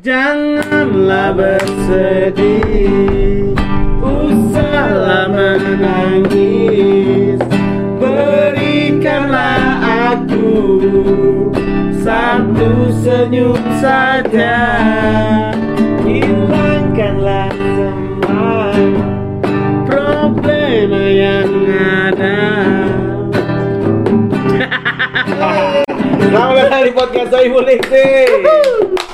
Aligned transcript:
Janganlah 0.00 1.36
bersedih. 1.36 3.52
Usahlah 4.00 5.28
menangis. 5.28 7.36
Berikanlah 8.00 9.60
aku 10.16 10.56
Satu 12.00 12.88
senyum 13.04 13.60
saja. 13.76 14.56
Hilangkanlah 16.08 17.52
semua 17.52 18.72
Problema 19.84 21.04
yang 21.12 21.52
ada 21.76 22.40
Selamat 26.20 26.54
datang 26.68 26.82
di 26.84 26.92
podcast 26.92 27.28
Sohibul 27.32 27.64
Ikhti 27.64 28.08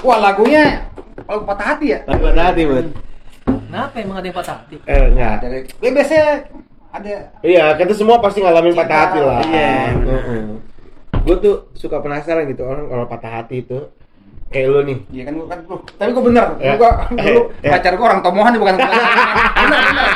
Wah 0.02 0.18
lagunya 0.18 0.82
kalau 1.26 1.42
patah 1.42 1.74
hati 1.74 1.94
ya. 1.94 1.98
Lagu 2.06 2.26
hati, 2.34 2.62
Bud 2.66 2.86
Kenapa 3.46 3.94
emang 4.02 4.18
ada 4.18 4.26
yang 4.26 4.34
patah 4.34 4.54
hati? 4.58 4.76
Eh, 4.82 5.04
enggak 5.14 5.34
Dari 5.38 5.58
ya, 5.78 5.90
biasanya 5.94 6.28
ada 6.90 7.12
Iya, 7.46 7.64
kita 7.78 7.92
semua 7.94 8.18
pasti 8.18 8.42
ngalamin 8.42 8.74
Cinta. 8.74 8.82
patah 8.82 8.98
hati 9.06 9.18
lah. 9.22 9.40
Iya. 9.46 9.70
Gue 11.22 11.36
tuh 11.38 11.54
suka 11.78 12.02
penasaran 12.02 12.50
gitu 12.50 12.66
orang 12.66 12.90
kalau 12.90 13.04
patah 13.06 13.32
hati 13.38 13.62
itu 13.62 13.78
kayak 14.46 14.66
lu 14.68 14.80
nih. 14.82 14.96
Iya 15.10 15.22
kan 15.24 15.32
gua 15.34 15.46
kan 15.46 15.58
gua. 15.62 15.78
Tapi 15.92 16.10
gua 16.10 16.24
bener, 16.24 16.46
Ya. 16.56 16.72
gua 16.74 16.90
dulu 17.10 17.40
Ya. 17.64 17.70
pacar 17.72 17.92
gua 17.94 18.06
orang 18.06 18.20
Tomohan 18.20 18.52
bukan 18.54 18.74
bener 18.78 18.88
bener. 19.82 20.06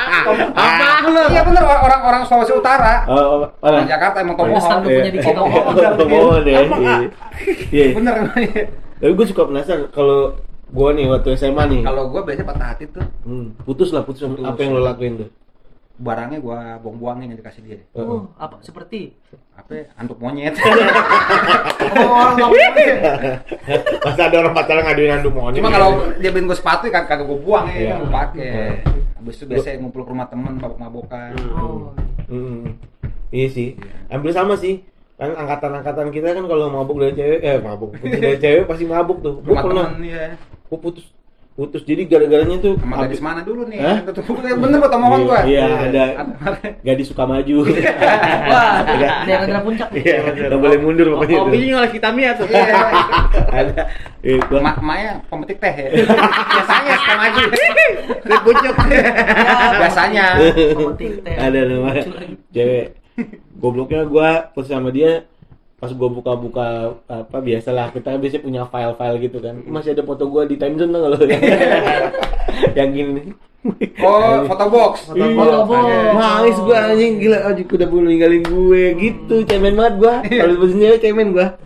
Apa 0.53 0.85
lu? 1.05 1.21
Iya 1.29 1.43
bener 1.43 1.63
orang 1.65 2.01
orang 2.03 2.23
Sulawesi 2.25 2.53
Utara. 2.53 2.95
Oh, 3.05 3.15
oh, 3.15 3.49
Orang 3.61 3.83
mana? 3.83 3.89
Jakarta 3.89 4.17
emang 4.21 4.37
Tomohon. 4.37 4.71
lu 4.77 4.89
punya 4.89 5.11
diksi 5.11 5.29
Oh, 5.29 5.35
Tomohon. 5.41 5.75
Tomohon 5.97 6.43
ya. 6.43 6.61
Iya. 6.63 6.97
Iya. 7.71 7.85
Bener. 7.93 8.15
Tapi 8.97 9.13
gue 9.13 9.27
suka 9.27 9.43
penasaran 9.45 9.89
kalau 9.89 10.37
gue 10.69 10.89
nih 10.93 11.07
waktu 11.09 11.29
SMA 11.35 11.63
nih. 11.67 11.81
Kalau 11.83 12.03
gua 12.07 12.23
biasanya 12.23 12.47
patah 12.47 12.69
hati 12.71 12.85
tuh 12.87 13.03
Hmm, 13.23 13.57
putus 13.61 13.91
lah 13.91 14.03
putus, 14.03 14.23
Putus. 14.23 14.41
apa 14.41 14.59
yang 14.59 14.73
lo 14.73 14.83
lakuin 14.83 15.15
tuh? 15.19 15.29
Barangnya 16.01 16.41
gua 16.41 16.81
buang-buangin 16.81 17.29
yang 17.29 17.37
dikasih 17.37 17.61
dia. 17.61 17.79
Oh, 17.93 18.33
apa 18.35 18.57
seperti? 18.61 19.13
Apa? 19.53 19.71
ya? 19.71 19.85
Antuk 19.95 20.17
monyet. 20.17 20.57
Oh, 22.01 22.33
orang. 22.33 22.49
Masa 24.05 24.23
ada 24.27 24.37
orang 24.39 24.55
pacaran 24.57 24.83
ngaduin 24.83 25.13
anduk 25.15 25.33
monyet. 25.33 25.61
Cuma 25.61 25.69
kalau 25.69 25.91
dia 26.17 26.33
beliin 26.33 26.49
gua 26.49 26.57
sepatu 26.57 26.89
kan 26.89 27.05
kagak 27.05 27.27
gua 27.27 27.39
buang 27.39 27.67
Iya. 27.69 27.85
ya, 27.87 27.95
gua 27.99 28.11
pakai. 28.11 28.51
Hmm. 28.81 28.99
Habis 29.21 29.35
itu 29.37 29.45
biasanya 29.47 29.77
ngumpul 29.79 30.03
ke 30.03 30.11
rumah 30.11 30.27
temen 30.27 30.57
mabok-mabokan. 30.57 31.33
Oh, 31.53 31.93
Hmm. 32.27 32.79
Iya 33.29 33.47
sih. 33.47 33.69
Iya. 33.77 33.93
Hampir 34.09 34.33
sama 34.33 34.57
sih. 34.57 34.81
Kan 35.15 35.37
angkatan-angkatan 35.37 36.09
kita 36.09 36.33
kan 36.33 36.45
kalau 36.47 36.73
mabuk 36.73 36.97
dari 36.97 37.13
cewek, 37.13 37.41
eh 37.43 37.61
mabuk 37.61 37.93
dari 38.01 38.41
cewek 38.41 38.65
pasti 38.65 38.89
mabuk 38.89 39.21
tuh. 39.21 39.45
Gue 39.45 39.53
Rumah 39.53 39.63
pernah, 39.63 39.85
temen 39.93 40.09
ya. 40.09 40.33
gue 40.65 40.79
putus, 40.81 41.05
putus. 41.61 41.85
Jadi 41.85 42.09
gara-garanya 42.09 42.57
tuh 42.57 42.73
Sama 42.81 42.95
habis- 42.97 43.21
mana 43.21 43.45
dulu 43.45 43.69
nih? 43.69 43.77
Hah? 43.77 44.01
Itu 44.01 44.11
tuh 44.17 44.33
bener 44.33 44.77
gua 44.81 44.89
Tomohon 44.89 45.21
gua. 45.29 45.45
Iya, 45.45 45.67
ada 45.93 46.05
Ada- 46.41 46.73
gadis 46.81 47.13
suka 47.13 47.29
maju. 47.29 47.57
wah, 48.51 48.81
daerah-daerah 48.89 49.61
puncak. 49.61 49.89
Iya, 49.93 50.17
nggak 50.49 50.57
boleh 50.57 50.79
mundur 50.81 51.07
pokoknya. 51.13 51.37
Oh, 51.37 51.45
tuh. 51.45 51.53
Kopinya 51.53 51.75
oleh 51.79 51.91
Kitamia 51.93 52.31
tuh. 52.33 52.47
Iya. 52.49 52.75
ada. 53.53 53.83
Eh, 54.21 54.37
Ma 54.57 54.73
Maya 54.81 55.21
pemetik 55.29 55.61
teh 55.61 55.69
ya. 55.71 55.89
Biasanya 56.01 56.93
suka 56.97 57.15
maju. 57.15 57.43
Dari 58.21 58.39
pucuk. 58.41 58.75
Biasanya. 59.77 60.25
Pemetik 60.77 61.13
teh. 61.21 61.37
ada 61.37 61.59
nama 61.61 61.89
Lucu 61.93 62.11
lagi. 62.11 62.35
cewek. 62.51 62.87
Gobloknya 63.57 64.09
gua 64.09 64.49
putus 64.51 64.73
sama 64.73 64.89
dia 64.89 65.29
pas 65.81 65.91
gua 65.97 66.13
buka-buka 66.13 66.67
apa 67.09 67.37
biasalah 67.41 67.89
kita 67.97 68.21
biasanya 68.21 68.45
punya 68.45 68.63
file-file 68.69 69.17
gitu 69.25 69.39
kan. 69.41 69.65
Masih 69.65 69.97
ada 69.97 70.05
foto 70.05 70.29
gua 70.29 70.45
di 70.45 70.61
timezone 70.61 70.93
tuh 70.93 71.01
kalau 71.09 71.19
yang, 71.33 71.43
yang 72.77 72.91
gini 72.93 73.23
Oh, 74.01 74.49
foto 74.49 74.65
box. 74.73 75.13
Iya, 75.13 75.37
Foto 75.37 75.59
box. 75.69 75.85
nangis 76.17 76.57
gua 76.65 76.79
anjing. 76.89 77.13
Gila 77.21 77.39
anjing 77.45 77.69
udah 77.69 77.87
belum 77.93 78.05
ninggalin 78.09 78.43
gue. 78.49 78.85
Gitu 78.97 79.35
cemen 79.45 79.77
banget 79.77 79.95
gua. 80.01 80.15
Kalau 80.25 80.55
cewek 80.65 81.01
cemen 81.05 81.29
gua. 81.37 81.61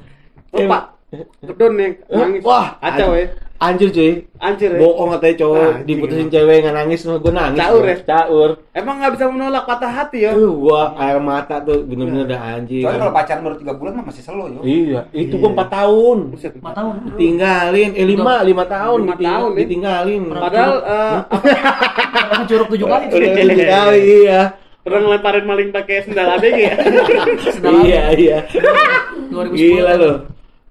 Oh, 0.51 0.67
Pak. 0.67 0.83
Kedon 1.47 1.79
nih, 1.79 1.91
nangis. 2.11 2.43
wah 2.43 2.75
Kacau 2.83 3.15
ya. 3.15 3.31
Anjir 3.57 3.89
cuy 3.89 4.13
Anjir 4.37 4.67
ya. 4.69 4.79
bohong 4.79 5.15
katanya 5.15 5.35
cowok 5.41 5.63
Anjing, 5.65 5.87
diputusin 5.87 6.29
cewek 6.29 6.57
nggak 6.61 6.75
nangis 6.75 7.01
gua 7.01 7.33
nangis 7.33 7.59
Caur 7.59 7.83
ya? 7.83 7.97
caur 8.05 8.51
Emang 8.71 8.95
nggak 8.99 9.13
bisa 9.15 9.25
menolak 9.27 9.65
patah 9.65 9.89
hati 9.89 10.19
ya? 10.21 10.33
Uh, 10.33 10.53
gua 10.53 10.93
air 10.97 11.17
mata 11.17 11.59
tuh 11.59 11.81
bener-bener 11.81 12.27
udah 12.27 12.41
anjing. 12.53 12.83
Soalnya 12.83 13.01
kalau 13.01 13.15
pacaran 13.15 13.41
baru 13.41 13.57
3 13.57 13.79
bulan 13.79 13.93
mah 13.95 14.05
masih 14.05 14.23
slow 14.23 14.47
yo. 14.49 14.61
Iya, 14.61 15.01
itu 15.13 15.31
Iya. 15.31 15.41
gua 15.41 15.51
4 15.55 15.69
tahun. 15.71 16.19
Empat 16.35 16.73
tahun. 16.75 16.95
Tinggalin, 17.15 17.91
eh 17.93 18.05
5, 18.05 18.33
5 18.43 18.65
tahun, 18.67 18.99
Lima 19.01 19.13
diting- 19.13 19.29
tahun, 19.31 19.49
ya. 19.49 19.57
ditinggalin. 19.57 20.23
Padahal 20.29 20.75
eh, 20.77 21.17
Pernah 22.25 22.45
curug 22.45 22.69
tujuh 22.69 22.87
kali. 22.87 23.05
udah 23.07 23.31
tujuh 23.31 23.67
kali 23.71 24.01
iya. 24.21 24.41
pernah 24.77 25.01
ngelemparin 25.01 25.45
maling 25.47 25.71
pakai 25.71 25.97
sendal 26.03 26.29
ABG 26.35 26.59
ya. 26.61 26.75
Sedang 27.47 27.81
Iya, 27.89 28.03
iya. 28.13 28.39
2010. 29.31 29.55
Gila 29.55 29.93
loh. 29.97 30.17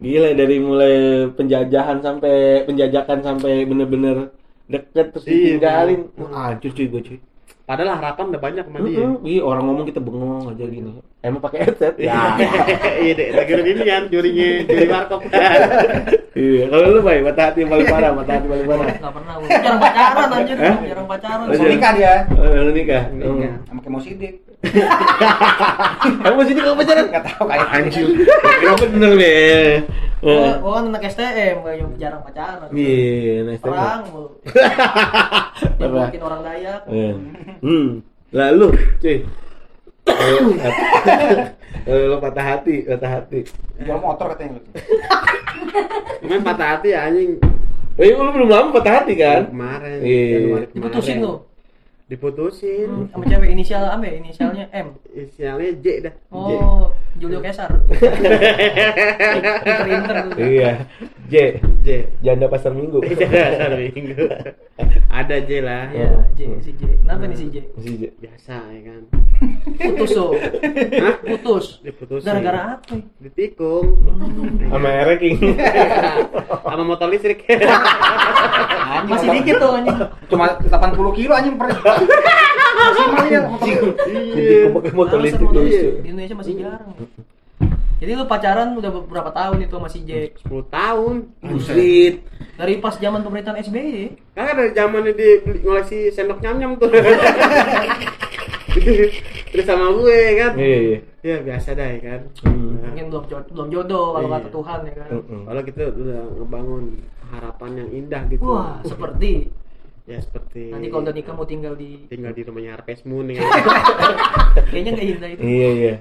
Gila 0.02 0.30
dari 0.36 0.58
mulai 0.60 0.94
penjajahan 1.38 2.02
sampai 2.02 2.66
penjajakan 2.68 3.20
sampai 3.24 3.66
bener-bener 3.70 4.34
deket 4.68 5.14
terus 5.14 5.26
Iya, 5.28 5.34
ditinggalin. 5.60 6.02
Wah, 6.18 6.50
hancur 6.50 6.72
cuy 6.76 6.88
gua 6.92 7.02
cuy. 7.02 7.20
Padahal 7.64 7.96
harapan 7.96 8.26
udah 8.28 8.42
banyak 8.44 8.66
sama 8.68 8.78
dia. 8.84 9.08
Iya, 9.24 9.42
orang 9.48 9.64
ngomong 9.72 9.86
kita 9.88 10.04
bengong 10.04 10.52
aja 10.52 10.68
gini. 10.68 11.00
Emang 11.24 11.40
pakai 11.40 11.64
headset? 11.64 11.96
Ya. 11.96 12.36
Iya 13.04 13.14
deh, 13.16 13.28
lagi 13.32 13.52
udah 13.56 13.66
ini 13.72 13.84
kan 13.88 14.04
jurinya 14.12 14.48
juri 14.68 14.88
warkop. 14.92 15.20
Iya, 16.34 16.66
kalau 16.66 16.98
lu 16.98 17.02
baik, 17.06 17.22
mata 17.30 17.42
hati 17.46 17.62
yang 17.62 17.70
paling 17.72 17.88
parah, 17.88 18.12
mata 18.12 18.32
hati 18.36 18.48
paling 18.50 18.66
parah. 18.66 18.86
Nggak 18.90 19.14
pernah. 19.16 19.34
gua. 19.38 19.48
Jarang 19.48 19.78
pacaran 19.80 20.30
anjir. 20.34 20.58
Jarang 20.60 21.08
pacaran. 21.08 21.46
Oh, 21.46 21.56
Mau 21.56 21.68
nikah 21.70 21.92
dia. 21.94 22.14
Oh, 22.34 22.46
lu 22.52 22.72
nikah? 22.74 23.04
Nikah 23.14 23.54
sama 23.70 23.80
Kemo 23.86 24.00
Sidik. 24.02 24.34
Kamu 26.04 26.36
masih 26.36 26.54
nikah 26.58 26.74
pacaran? 26.74 27.04
Enggak 27.08 27.24
tahu 27.32 27.44
kayak 27.48 27.68
Anjir. 27.70 28.08
Kira 28.60 28.74
bener 28.82 29.12
nih. 29.16 29.72
Gua 30.24 30.56
gua 30.58 30.72
kan 30.74 30.84
anak 30.88 31.04
STM, 31.06 31.58
yang 31.68 31.92
jarang 32.00 32.22
pacaran. 32.24 32.72
Iya, 32.72 33.44
nice 33.44 33.60
Perang 33.60 34.02
mulu. 34.08 34.30
Dia 35.78 35.84
Perang. 35.84 36.08
bikin 36.08 36.22
orang 36.24 36.42
Dayak. 36.42 36.82
Iya. 36.88 37.12
Hmm. 37.60 37.90
Lalu, 38.32 38.68
cuy. 38.98 39.18
Lo 41.84 42.18
patah 42.18 42.46
hati, 42.46 42.76
patah 42.84 43.12
hati. 43.20 43.40
jual 43.76 44.00
motor 44.00 44.32
katanya 44.32 44.56
lu. 44.56 44.62
Cuman 46.24 46.42
patah 46.48 46.68
hati 46.78 46.90
ya 46.92 47.00
anjing 47.04 47.36
Eh, 47.94 48.10
lu 48.10 48.32
belum 48.32 48.50
lama 48.50 48.72
patah 48.72 49.04
hati 49.04 49.14
kan? 49.14 49.52
kemarin. 49.52 50.00
Iya. 50.02 50.66
Diputusin 50.72 51.18
lu. 51.20 51.44
Diputusin. 52.08 52.88
Hmm, 52.90 53.06
Sama 53.12 53.24
cewek 53.28 53.50
inisial 53.52 53.84
apa 53.86 54.04
ya? 54.04 54.14
Inisialnya 54.18 54.66
M. 54.72 54.88
Inisialnya 55.10 55.70
J 55.78 55.86
dah. 56.02 56.14
J. 56.16 56.52
Julio 57.14 57.40
Kesar. 57.40 57.70
Inter-inter 59.64 60.16
tuh. 60.28 60.38
Iya. 60.38 60.72
J, 61.30 61.36
J. 61.82 61.88
janda 62.22 62.46
pasar 62.46 62.74
minggu. 62.74 63.00
Dasar 63.22 63.74
minggu. 63.74 64.28
Ada 65.10 65.38
J 65.46 65.50
lah. 65.62 65.90
Ya, 65.90 66.10
J, 66.34 66.40
si 66.62 66.72
J. 66.74 66.82
Kenapa 67.02 67.24
nih 67.26 67.38
si 67.38 67.46
J? 67.50 67.58
Si 67.78 67.90
J. 67.98 68.04
Biasa 68.18 68.56
ya 68.70 68.82
kan. 68.84 69.02
Putus 69.78 70.10
tuh. 70.12 70.32
Hah? 71.00 71.16
Putus. 71.22 71.66
Diputusin. 71.82 72.26
Gara-gara 72.26 72.80
apa? 72.80 72.96
ditikung 73.20 73.98
Sama 74.70 74.90
Ereking. 75.04 75.38
sama 76.66 76.84
motor 76.84 77.08
listrik. 77.10 77.44
Anjing, 77.44 79.10
Masih 79.10 79.28
motor- 79.28 79.38
dikit 79.42 79.56
tuh 79.60 79.72
anjing. 79.74 79.98
Cuma 80.30 80.46
80 80.60 81.18
kilo 81.18 81.34
anjing 81.34 81.56
per. 81.58 81.68
Maksimal 82.74 83.26
ya 83.28 83.40
motor. 83.48 83.70
Pakai 84.76 84.92
motor 84.94 85.18
listrik 85.22 85.50
Indonesia 86.04 86.36
masih 86.36 86.54
jarang. 86.58 86.94
Jadi 88.04 88.20
lu 88.20 88.28
pacaran 88.28 88.76
udah 88.76 88.92
beberapa 88.92 89.32
tahun 89.32 89.64
itu 89.64 89.80
sama 89.80 89.88
si 89.88 90.04
J. 90.04 90.36
10 90.44 90.52
tahun. 90.68 91.16
Buset. 91.40 92.20
Dari 92.60 92.84
pas 92.84 93.00
zaman 93.00 93.24
pemerintahan 93.24 93.64
SBY. 93.64 94.12
Kan 94.36 94.60
dari 94.60 94.76
zamannya 94.76 95.16
di 95.16 95.28
ngoleksi 95.64 96.12
sendok 96.12 96.44
nyam-nyam 96.44 96.76
tuh. 96.76 96.92
Terus 99.54 99.66
sama 99.70 99.88
gue 99.96 100.20
kan. 100.36 100.52
Iya, 100.60 100.78
iya. 100.82 101.00
Ya 101.24 101.36
biasa 101.40 101.80
dah 101.80 101.88
ya 101.88 102.00
kan. 102.04 102.22
Hmm. 102.44 102.84
Nah, 102.84 102.92
Mungkin 102.92 103.06
belum 103.08 103.24
jodoh, 103.32 103.52
belum 103.56 103.68
jodoh 103.72 104.06
kalau 104.12 104.28
Iya. 104.28 104.36
kata 104.36 104.50
Tuhan 104.52 104.80
ya 104.84 104.94
kan. 105.00 105.10
Kalau 105.24 105.62
kita 105.64 105.82
udah 105.96 106.22
ngebangun 106.36 106.84
harapan 107.32 107.72
yang 107.80 107.90
indah 107.94 108.22
gitu. 108.28 108.44
Wah, 108.44 108.84
seperti 108.84 109.48
ya 110.04 110.20
seperti 110.20 110.68
nanti 110.68 110.92
kalau 110.92 111.08
udah 111.08 111.16
nikah 111.16 111.32
mau 111.32 111.48
tinggal 111.48 111.80
di 111.80 111.96
tinggal 112.12 112.36
di 112.36 112.44
rumahnya 112.44 112.76
Harvest 112.76 113.08
Moon 113.08 113.32
ya. 113.32 113.40
kayaknya 114.68 114.92
nggak 115.00 115.08
indah 115.16 115.30
itu. 115.32 115.42
Iya, 115.48 115.70
iya. 115.72 115.96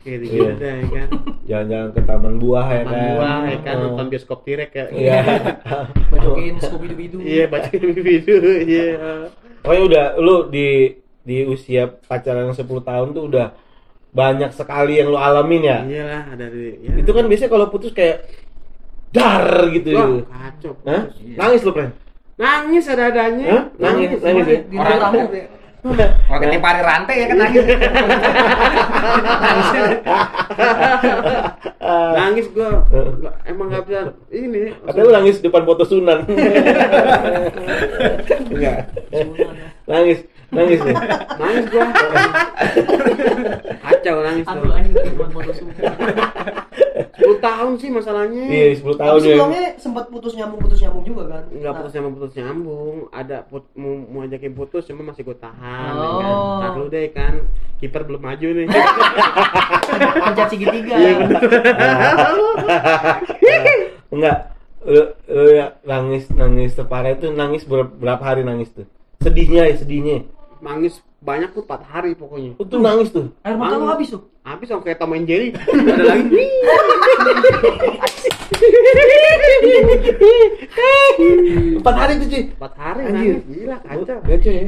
Kayak 0.00 0.18
Iya. 0.18 0.18
gitu 0.24 0.64
ya 0.64 0.84
kan. 0.88 1.08
Jalan-jalan 1.44 1.88
ke 1.92 2.00
taman 2.02 2.34
buah 2.36 2.66
ya 2.66 2.82
Taman 2.82 2.92
kan. 2.92 3.08
buah 3.12 3.38
ya 3.44 3.58
kan 3.60 3.74
Oh. 3.76 3.82
nonton 3.86 4.06
bioskop 4.08 4.38
tirek 4.42 4.70
ya. 4.72 4.84
Iya. 4.88 5.16
Bacokin 6.12 6.54
Scooby 6.58 6.86
Doo 6.88 6.96
Bidu. 6.96 7.16
Iya 7.20 7.44
baca 7.46 7.68
video 7.72 8.36
iya. 8.64 8.86
Pokoknya 9.60 9.82
udah 9.84 10.04
lu 10.16 10.36
di 10.48 10.96
di 11.20 11.42
usia 11.42 11.86
pacaran 11.90 12.50
10 12.50 12.62
tahun 12.80 13.08
tuh 13.12 13.24
udah 13.26 13.46
banyak 14.10 14.48
sekali 14.50 14.96
yang 14.96 15.10
lu 15.10 15.18
alamin 15.18 15.62
ya. 15.62 15.78
Iyalah 15.84 16.24
dari 16.34 16.80
ya. 16.80 16.92
Itu 16.96 17.10
kan 17.10 17.26
biasanya 17.26 17.50
kalau 17.50 17.66
putus 17.68 17.92
kayak 17.92 18.24
dar 19.12 19.44
gitu. 19.70 19.92
Wah, 19.92 20.24
kacau. 20.24 20.72
Hah? 20.84 21.02
Nangis 21.36 21.60
lu, 21.62 21.72
Pren? 21.72 21.90
Nangis 22.36 22.84
ada-adanya. 22.84 23.44
Hah? 23.48 23.62
Nangis, 23.76 24.08
nangis 24.20 24.46
ya? 24.46 24.58
Di 24.64 24.76
ruang 24.76 25.00
tamu. 25.00 25.20
Kalau 25.94 26.42
ketimpa 26.42 26.68
hari 26.74 26.82
rantai 26.82 27.22
ya 27.22 27.26
kan 27.30 27.38
nangis. 27.38 27.62
Nangis 32.16 32.46
gua. 32.50 32.82
Emang 33.46 33.70
nggak 33.70 33.86
bisa 33.86 34.00
ini. 34.34 34.74
Katanya 34.82 35.06
lu 35.06 35.12
nangis 35.14 35.38
depan 35.38 35.62
foto 35.62 35.86
Sunan. 35.86 36.26
Enggak. 38.50 38.90
Nangis, 39.86 40.18
nangis 40.50 40.80
ya. 40.82 40.94
Nangis 41.38 41.64
gua. 41.70 41.86
Kacau 43.86 44.16
nangis 44.22 44.46
Aduh 44.50 44.62
tuh. 44.66 44.72
anjing 44.74 45.14
buat 45.14 45.30
foto 45.30 45.50
semua. 45.54 45.74
10 47.16 47.40
tahun 47.40 47.70
sih 47.76 47.88
masalahnya. 47.88 48.42
Iya, 48.44 48.64
10 48.76 48.94
tahun 48.94 49.14
Tapi 49.14 49.22
ya. 49.22 49.26
sebelumnya 49.32 49.62
sempat 49.76 50.04
putus 50.06 50.32
nyambung 50.32 50.58
putus 50.60 50.78
nyambung 50.78 51.02
juga 51.02 51.22
kan? 51.26 51.42
Enggak 51.48 51.66
Nah, 51.66 51.76
putus 51.78 51.92
nyambung 51.92 52.12
putus 52.14 52.32
nyambung. 52.34 52.94
Ada 53.10 53.36
put, 53.42 53.62
mau, 53.72 53.92
mau 54.06 54.20
ajakin 54.22 54.52
putus 54.52 54.82
cuma 54.84 55.02
masih 55.02 55.22
gua 55.22 55.34
tahan 55.34 55.90
ya 55.90 55.98
Oh. 55.98 56.14
kan. 56.14 56.58
Ntar 56.58 56.70
dulu 56.74 56.86
deh 56.88 57.06
kan. 57.10 57.32
Kiper 57.76 58.02
belum 58.02 58.20
maju 58.20 58.46
nih. 58.46 58.66
Pencet 60.22 60.46
segitiga. 60.50 60.94
Iya 60.94 61.10
bener. 61.18 61.40
Enggak. 64.10 64.36
Lu, 64.82 65.02
lu 65.26 65.42
ya 65.50 65.74
nangis 65.82 66.30
nangis 66.30 66.72
separah 66.72 67.10
itu 67.10 67.28
nangis 67.28 67.64
ber- 67.64 67.90
berapa 67.90 68.22
hari 68.22 68.40
nangis 68.40 68.70
tuh? 68.70 68.84
Sedihnya 69.18 69.64
ya, 69.64 69.74
sedihnya. 69.74 70.22
Nangis 70.60 71.00
banyak 71.26 71.50
tuh 71.50 71.66
4 71.66 71.82
hari 71.82 72.14
pokoknya. 72.14 72.54
Itu 72.54 72.76
nangis 72.78 73.10
tuh. 73.10 73.34
Air 73.42 73.58
mata 73.58 73.74
lu 73.74 73.82
Nangis. 73.82 73.90
habis 73.90 74.08
tuh. 74.14 74.22
Habis 74.46 74.66
sama 74.70 74.82
kayak 74.86 74.98
Tom 75.02 75.10
and 75.12 75.26
Jerry. 75.26 75.50
Ada 75.50 76.04
lagi. 76.06 76.44
Empat 81.76 81.94
hari 81.96 82.12
tuh 82.22 82.28
cuy. 82.30 82.42
4 82.54 82.74
hari 82.78 83.00
Anjir. 83.02 83.14
nangis. 83.14 83.42
Gila 83.50 83.76
kacau. 83.82 84.18
Gaco 84.22 84.50
ya. 84.50 84.64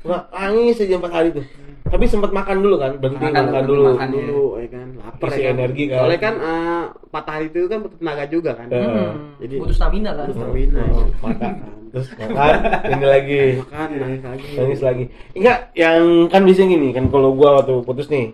Nggak, 0.00 0.22
nangis 0.32 0.76
aja 0.80 0.94
empat 0.96 1.12
hari 1.12 1.28
tuh. 1.34 1.44
Tapi 1.80 2.04
sempat 2.04 2.30
makan 2.30 2.56
dulu 2.60 2.76
kan, 2.76 2.92
berhenti 2.96 3.24
Makan 3.24 3.44
makan, 3.46 3.62
dulu, 3.64 3.74
dulu. 3.74 3.90
makan. 3.90 4.08
dulu 4.12 4.42
ya 4.56 4.68
kan 4.68 4.86
lapar 5.00 5.28
Isi 5.28 5.34
ya 5.34 5.42
kan. 5.42 5.54
energi 5.56 5.84
kan. 5.88 5.98
Soalnya 5.98 6.20
kan 6.20 6.34
eh, 6.36 6.82
patah 7.08 7.32
hari 7.34 7.46
itu 7.48 7.60
kan 7.66 7.78
butuh 7.80 7.98
tenaga 7.98 8.24
juga 8.28 8.50
kan. 8.54 8.66
Heeh. 8.68 8.86
Hmm. 8.86 9.12
Jadi- 9.40 9.58
butuh 9.58 9.76
stamina 9.76 10.10
kan. 10.12 10.26
Butuh 10.28 10.38
stamina. 10.44 10.80
Oh, 10.86 11.06
makan. 11.20 11.52
Terus 11.90 12.08
makan, 12.14 12.54
ini 12.86 13.06
lagi. 13.08 13.40
Makan 13.58 13.88
nangis 13.96 14.22
lagi. 14.22 14.48
Nangis 14.54 14.80
lagi. 14.80 15.04
Enggak, 15.32 15.58
yang 15.74 16.02
kan 16.28 16.40
biasanya 16.44 16.68
gini 16.70 16.88
kan 16.92 17.04
kalau 17.08 17.30
gua 17.34 17.48
waktu 17.58 17.74
putus 17.82 18.06
nih. 18.06 18.26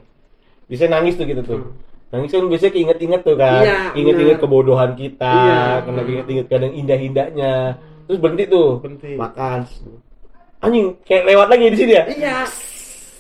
Bisa 0.66 0.84
nangis 0.84 1.14
tuh 1.14 1.25
gitu 1.25 1.40
tuh. 1.40 1.60
Nangis 2.06 2.28
kan 2.28 2.44
biasanya 2.44 2.72
keinget-inget 2.72 3.20
tuh 3.22 3.34
kan. 3.34 3.62
Iya, 3.62 3.78
Inget-inget 3.94 4.37
kebodohan 4.38 4.93
kita, 4.93 5.32
Iya. 5.32 5.62
kan 5.81 5.93
lagi 5.94 6.10
inget-inget 6.12 6.46
kadang 6.46 6.72
indah-indahnya. 6.72 7.54
Terus 8.04 8.19
berhenti 8.20 8.44
tuh. 8.46 8.78
Berhenti. 8.78 9.16
Makan. 9.16 9.58
Anjing, 10.58 10.87
kayak 11.02 11.25
lewat 11.25 11.46
lagi 11.48 11.64
di 11.66 11.78
sini 11.78 11.93
ya? 11.94 12.04
Iya. 12.06 12.38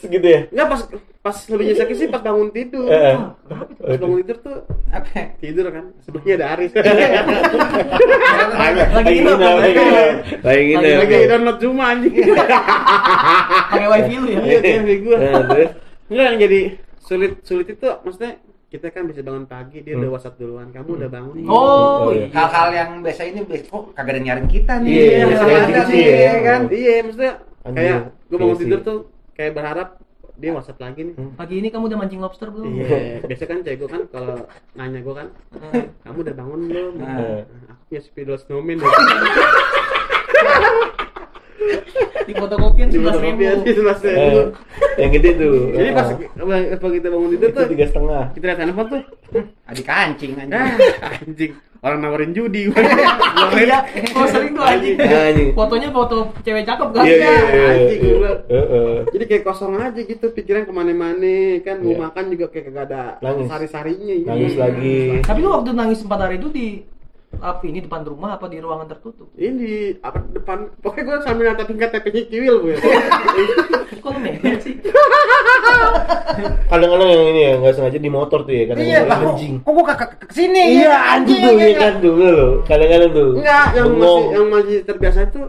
Gitu 0.08 0.26
ya. 0.26 0.40
Enggak 0.48 0.66
pas 0.68 0.80
pas 1.20 1.36
lebih 1.50 1.74
sakit 1.74 1.96
sih 1.96 2.06
pas 2.06 2.20
bangun 2.20 2.48
tidur. 2.50 2.86
Eh. 2.86 3.16
Pas 3.76 3.96
bangun 3.96 4.18
tidur 4.20 4.36
tuh 4.38 4.56
Apa? 4.88 5.34
tidur 5.36 5.66
kan. 5.68 5.84
Sebelumnya 6.00 6.34
ada 6.36 6.46
Aris. 6.54 6.70
Lagi 8.96 9.12
nginep, 9.16 9.38
nginep, 9.38 9.56
lagi 9.56 9.82
lagi 10.42 10.62
nginep. 10.64 10.96
Lagi 10.98 11.16
download 11.26 11.58
Zuma 11.58 11.84
anjing. 11.90 12.14
Pakai 13.68 13.86
wifi 13.88 14.14
lu 14.16 14.28
ya. 14.28 14.40
Iya, 14.40 14.58
TV 14.60 14.88
gua. 15.02 15.16
Nah, 15.18 15.42
terus? 15.46 15.70
Enggak 16.06 16.24
yang 16.26 16.38
jadi 16.40 16.60
sulit 16.98 17.32
sulit 17.42 17.66
itu 17.68 17.86
maksudnya 18.02 18.32
kita 18.66 18.90
kan 18.90 19.06
bisa 19.06 19.22
bangun 19.22 19.46
pagi 19.46 19.78
dia 19.80 19.94
udah 19.94 20.06
Hmm. 20.06 20.14
WhatsApp 20.14 20.38
duluan. 20.38 20.68
Kamu 20.70 20.90
udah 20.96 21.08
bangun 21.08 21.34
nih. 21.36 21.46
Oh, 21.46 21.54
Oh, 21.56 22.10
iya. 22.10 22.26
iya. 22.26 22.34
Hal-hal 22.34 22.68
yang 22.72 22.90
biasa 23.00 23.22
ini 23.24 23.40
biasa 23.42 23.64
kok 23.66 23.82
kagak 23.94 24.12
ada 24.12 24.20
nyariin 24.20 24.48
kita 24.48 24.72
nih. 24.78 24.90
Iya, 24.90 25.06
Yang 25.16 25.28
biasa 25.28 25.44
ada 25.44 25.58
gitu 25.66 25.82
sih 25.82 25.94
nih, 25.94 26.06
ya. 26.06 26.16
ya 26.16 26.38
kan. 26.40 26.60
Iya, 26.66 26.94
maksudnya 27.02 27.32
Anjir, 27.62 27.76
kayak 27.76 27.98
gue 28.26 28.36
bangun 28.36 28.50
iya 28.52 28.62
tidur 28.62 28.80
tuh 28.80 28.98
kayak 29.36 29.52
berharap 29.52 29.88
dia 30.34 30.50
WhatsApp 30.50 30.80
lagi 30.82 31.00
nih. 31.02 31.14
Hmm. 31.14 31.32
Pagi 31.32 31.54
ini 31.56 31.68
kamu 31.68 31.84
udah 31.86 31.98
mancing 31.98 32.20
lobster 32.20 32.48
belum? 32.48 32.68
Iya, 32.74 33.24
biasa 33.24 33.44
kan 33.46 33.58
cewek 33.60 33.78
gue 33.78 33.88
kan 33.88 34.02
kalau 34.06 34.36
nanya 34.74 35.00
gue 35.00 35.14
kan, 35.14 35.28
kamu 36.02 36.18
udah 36.22 36.34
bangun 36.34 36.60
belum? 36.66 36.92
Nah. 36.98 37.08
Nah, 37.08 37.40
aku 37.70 37.82
punya 37.86 38.00
spidol 38.02 38.36
snowman. 38.36 38.76
Di 42.26 42.32
fotokopian 42.34 42.88
Di 42.90 42.98
fotokopian 42.98 43.56
di 43.62 43.72
sebelas 43.72 43.98
Eh, 44.02 44.12
ribu. 44.12 44.40
yang 44.98 45.10
gede 45.10 45.30
tuh. 45.36 45.56
Jadi 45.72 45.88
pas 45.90 46.08
Ah. 46.10 46.76
pas 46.76 46.90
kita 46.90 47.06
bangun 47.06 47.28
tidur 47.30 47.48
itu 47.48 47.54
tuh, 47.54 47.66
tiga 47.70 47.84
setengah. 47.86 48.22
kita 48.34 48.44
lihat 48.44 48.58
handphone 48.60 48.88
tuh, 48.90 49.02
Adik 49.64 49.84
kancing 49.84 50.32
anjing. 50.34 50.52
ah, 50.52 50.74
anjing, 51.16 51.52
orang 51.86 52.00
nawarin 52.02 52.34
judi. 52.34 52.66
Iya, 53.56 53.78
oh 54.12 54.26
sering 54.28 54.52
tuh 54.52 54.64
anjing. 54.64 54.96
Anjing. 55.00 55.48
Fotonya 55.56 55.88
foto 55.94 56.28
cewek 56.42 56.66
cakep 56.66 56.88
kan? 56.92 57.04
Iya, 57.06 57.14
iya, 57.14 57.32
iya. 57.46 57.66
anjing, 57.72 58.00
bilang. 58.02 58.40
Heeh. 58.50 58.94
Jadi 59.16 59.24
kayak 59.24 59.42
kosong 59.46 59.74
aja 59.80 60.00
gitu, 60.02 60.26
pikiran 60.34 60.66
ke 60.68 60.72
mana-mana 60.74 61.36
kan 61.64 61.80
mau 61.80 61.94
Iya. 61.94 62.00
makan 62.10 62.24
juga 62.34 62.46
kayak 62.52 62.64
kagak 62.68 62.84
ada 62.90 63.02
sari-sarinya. 63.48 64.14
Nangis 64.28 64.54
lagi. 64.58 65.22
Tapi 65.24 65.38
lu 65.40 65.48
waktu 65.52 65.70
nangis 65.72 66.02
empat 66.04 66.20
hari 66.20 66.36
itu 66.36 66.48
di 66.52 66.66
apa 67.40 67.62
ini 67.64 67.78
depan 67.84 68.02
rumah 68.02 68.36
apa 68.36 68.46
di 68.46 68.58
ruangan 68.58 68.88
tertutup? 68.88 69.28
Ini 69.36 70.00
apa 70.00 70.22
depan 70.30 70.70
pokoknya 70.80 71.04
gue 71.04 71.16
sambil 71.24 71.44
nata 71.52 71.64
tingkat 71.64 71.90
TP-nya 71.92 72.22
kiwil 72.28 72.56
gue. 72.62 72.74
Kok 74.02 74.10
lu 74.12 74.20
sih? 74.62 74.74
Kadang-kadang 76.66 77.08
yang 77.08 77.24
ini 77.32 77.40
ya 77.40 77.52
nggak 77.58 77.74
sengaja 77.74 77.98
di 77.98 78.10
motor 78.10 78.42
tuh 78.42 78.52
ya 78.52 78.58
Iya, 78.58 78.66
kadang-kadang 78.70 79.06
lah, 79.06 79.18
kok 79.18 79.30
anjing. 79.34 79.54
kok 79.62 79.72
gua 79.72 79.84
kakak 79.94 80.10
ke 80.20 80.34
sini? 80.34 80.62
Iya 80.82 80.94
anjing 81.16 81.38
tuh 81.42 81.54
ya 81.58 81.70
kan 81.78 81.94
lo. 82.02 82.36
Kadang-kadang 82.66 83.10
tuh. 83.14 83.30
Enggak, 83.40 83.66
yang 83.74 83.88
masih 83.96 84.24
yang 84.30 84.46
masih 84.50 84.76
terbiasa 84.84 85.18
itu 85.26 85.42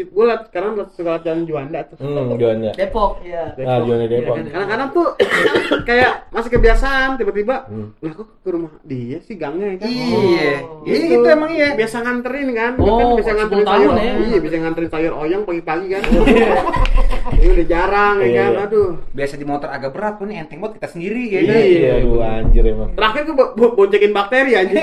gue 0.00 0.24
liat 0.24 0.42
sekarang 0.46 0.70
suka 0.88 1.10
liat 1.10 1.22
jalan 1.22 1.42
Juanda 1.42 1.80
tuh. 1.84 1.96
Hmm, 1.98 2.34
Juanda. 2.34 2.70
Depok, 2.72 3.18
iya. 3.20 3.50
Ah, 3.58 3.80
Juanda 3.80 4.06
Depok. 4.06 4.34
Kan? 4.34 4.44
Kadang-kadang 4.48 4.88
tuh 4.92 5.06
kayak 5.88 6.12
masih 6.28 6.50
kebiasaan 6.52 7.08
tiba-tiba, 7.16 7.56
Hmm. 7.66 7.90
lah 7.98 8.12
kok 8.12 8.28
ke 8.38 8.48
rumah 8.48 8.72
dia 8.82 9.18
sih 9.20 9.34
gangnya 9.34 9.74
kan? 9.76 9.88
Iya. 9.88 10.52
Oh. 10.62 10.82
Iya 10.82 10.96
itu 11.12 11.26
emang 11.26 11.50
iya. 11.50 11.68
Biasa 11.74 11.96
nganterin 12.00 12.48
kan? 12.52 12.72
Oh, 12.76 12.84
Gua 12.84 12.92
kan 12.94 13.06
bisa 13.16 13.30
10 13.30 13.38
nganterin 13.38 13.64
tahun 13.64 13.78
sayur. 13.80 13.94
ya. 13.96 14.12
Iya, 14.20 14.38
bisa 14.38 14.54
nganterin 14.56 14.90
sayur 14.90 15.12
oyang 15.16 15.42
pagi-pagi 15.42 15.86
kan. 15.90 16.02
Ini 17.30 17.48
udah 17.50 17.66
jarang 17.66 18.14
ya 18.16 18.24
Iya, 18.24 18.38
kan? 18.38 18.50
iya. 18.50 18.64
Aduh. 18.64 18.90
Biasa 19.10 19.34
di 19.34 19.44
motor 19.44 19.68
agak 19.68 19.90
berat 19.90 20.14
pun 20.16 20.26
nih 20.26 20.38
enteng 20.40 20.58
buat 20.58 20.72
kita 20.72 20.88
sendiri 20.88 21.22
ya 21.26 21.40
Iya, 21.40 21.48
kan. 21.48 21.60
iya, 21.60 21.90
aduh 21.98 22.18
anjir 22.20 22.64
emang. 22.64 22.90
Terakhir 22.92 23.22
gue 23.24 23.34
bo- 23.34 23.52
bo- 23.52 23.74
boncekin 23.74 24.10
bakteri. 24.10 24.52
Anjing. 24.54 24.82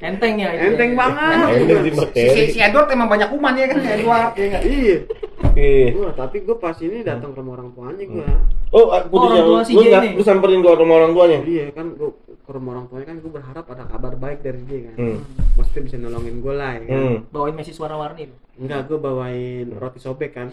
Enteng 0.00 0.34
ya 0.36 0.48
itu. 0.50 0.62
Enteng 0.66 0.90
ya. 0.90 0.96
banget. 0.96 1.46
Di 1.60 1.64
Si, 1.84 1.90
bakteri. 1.94 2.30
si, 2.30 2.52
si 2.52 2.58
Edward 2.58 2.88
emang 2.88 3.06
banyak 3.06 3.28
kuman 3.28 3.52
ya 3.54 3.66
kan 3.66 3.78
Edward 3.94 4.32
ya 4.34 4.46
kan. 4.50 4.60
Iya. 4.62 4.96
Oke. 5.42 5.70
Wah, 5.94 6.12
tapi 6.14 6.36
gue 6.40 6.56
pas 6.56 6.76
ini 6.78 7.00
datang 7.02 7.30
ke 7.30 7.38
rumah 7.38 7.54
orang 7.54 7.70
tuanya 7.70 8.04
gue. 8.06 8.26
Oh, 8.70 8.86
ah, 8.88 9.02
putusnya 9.02 9.40
orang 9.40 9.50
tua 9.50 9.62
si 9.62 9.72
lu 9.74 9.82
lu 10.14 10.22
samperin 10.22 10.60
ke 10.60 10.70
rumah 10.70 10.96
orang 10.96 11.12
tuanya? 11.12 11.38
Iya 11.42 11.64
kan 11.70 11.86
gue 11.92 12.10
ke 12.40 12.50
rumah 12.50 12.70
orang 12.72 12.86
tuanya 12.86 13.06
kan 13.06 13.16
gue 13.18 13.30
berharap 13.30 13.64
ada 13.66 13.84
kabar 13.84 14.12
baik 14.14 14.38
dari 14.40 14.60
dia 14.62 14.80
kan. 14.86 14.94
Hmm. 14.96 15.18
Maksudnya 15.54 15.82
bisa 15.82 15.96
nolongin 15.98 16.36
gue 16.38 16.54
lah 16.54 16.70
ya 16.72 16.82
kan. 16.82 16.96
Hmm. 16.98 17.16
Bawain 17.28 17.54
mesis 17.54 17.76
warna-warni. 17.76 18.24
lu. 18.26 18.36
Enggak, 18.60 18.92
gue 18.92 18.98
bawain 19.00 19.72
roti 19.72 19.96
sobek 19.96 20.36
kan. 20.36 20.52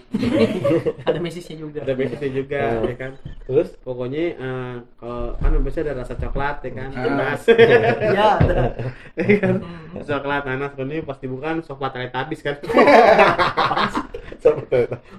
Ada 1.07 1.19
mesisnya 1.19 1.59
juga. 1.59 1.83
Ada 1.83 1.91
besoknya 1.91 2.29
juga 2.31 2.61
Oh. 2.79 2.87
ya 2.87 2.95
kan. 2.95 3.11
Terus? 3.43 3.69
Pokoknya 3.83 4.23
eh, 4.33 4.73
kalau 4.95 5.35
kan 5.35 5.51
biasanya 5.59 5.91
ada 5.91 6.07
rasa 6.07 6.15
coklat 6.15 6.63
ya 6.63 6.71
kan. 6.71 6.89
Ah. 6.95 7.03
Nanas. 7.03 7.41
Iya, 8.07 8.27
ada. 8.39 8.55
Ya 9.19 9.37
kan? 9.43 9.55
coklat 9.97 10.43
nanas 10.45 10.71
ini 10.77 11.03
pasti 11.03 11.25
bukan 11.27 11.59
coklat 11.59 11.91
habis 12.15 12.39
kan. 12.39 12.55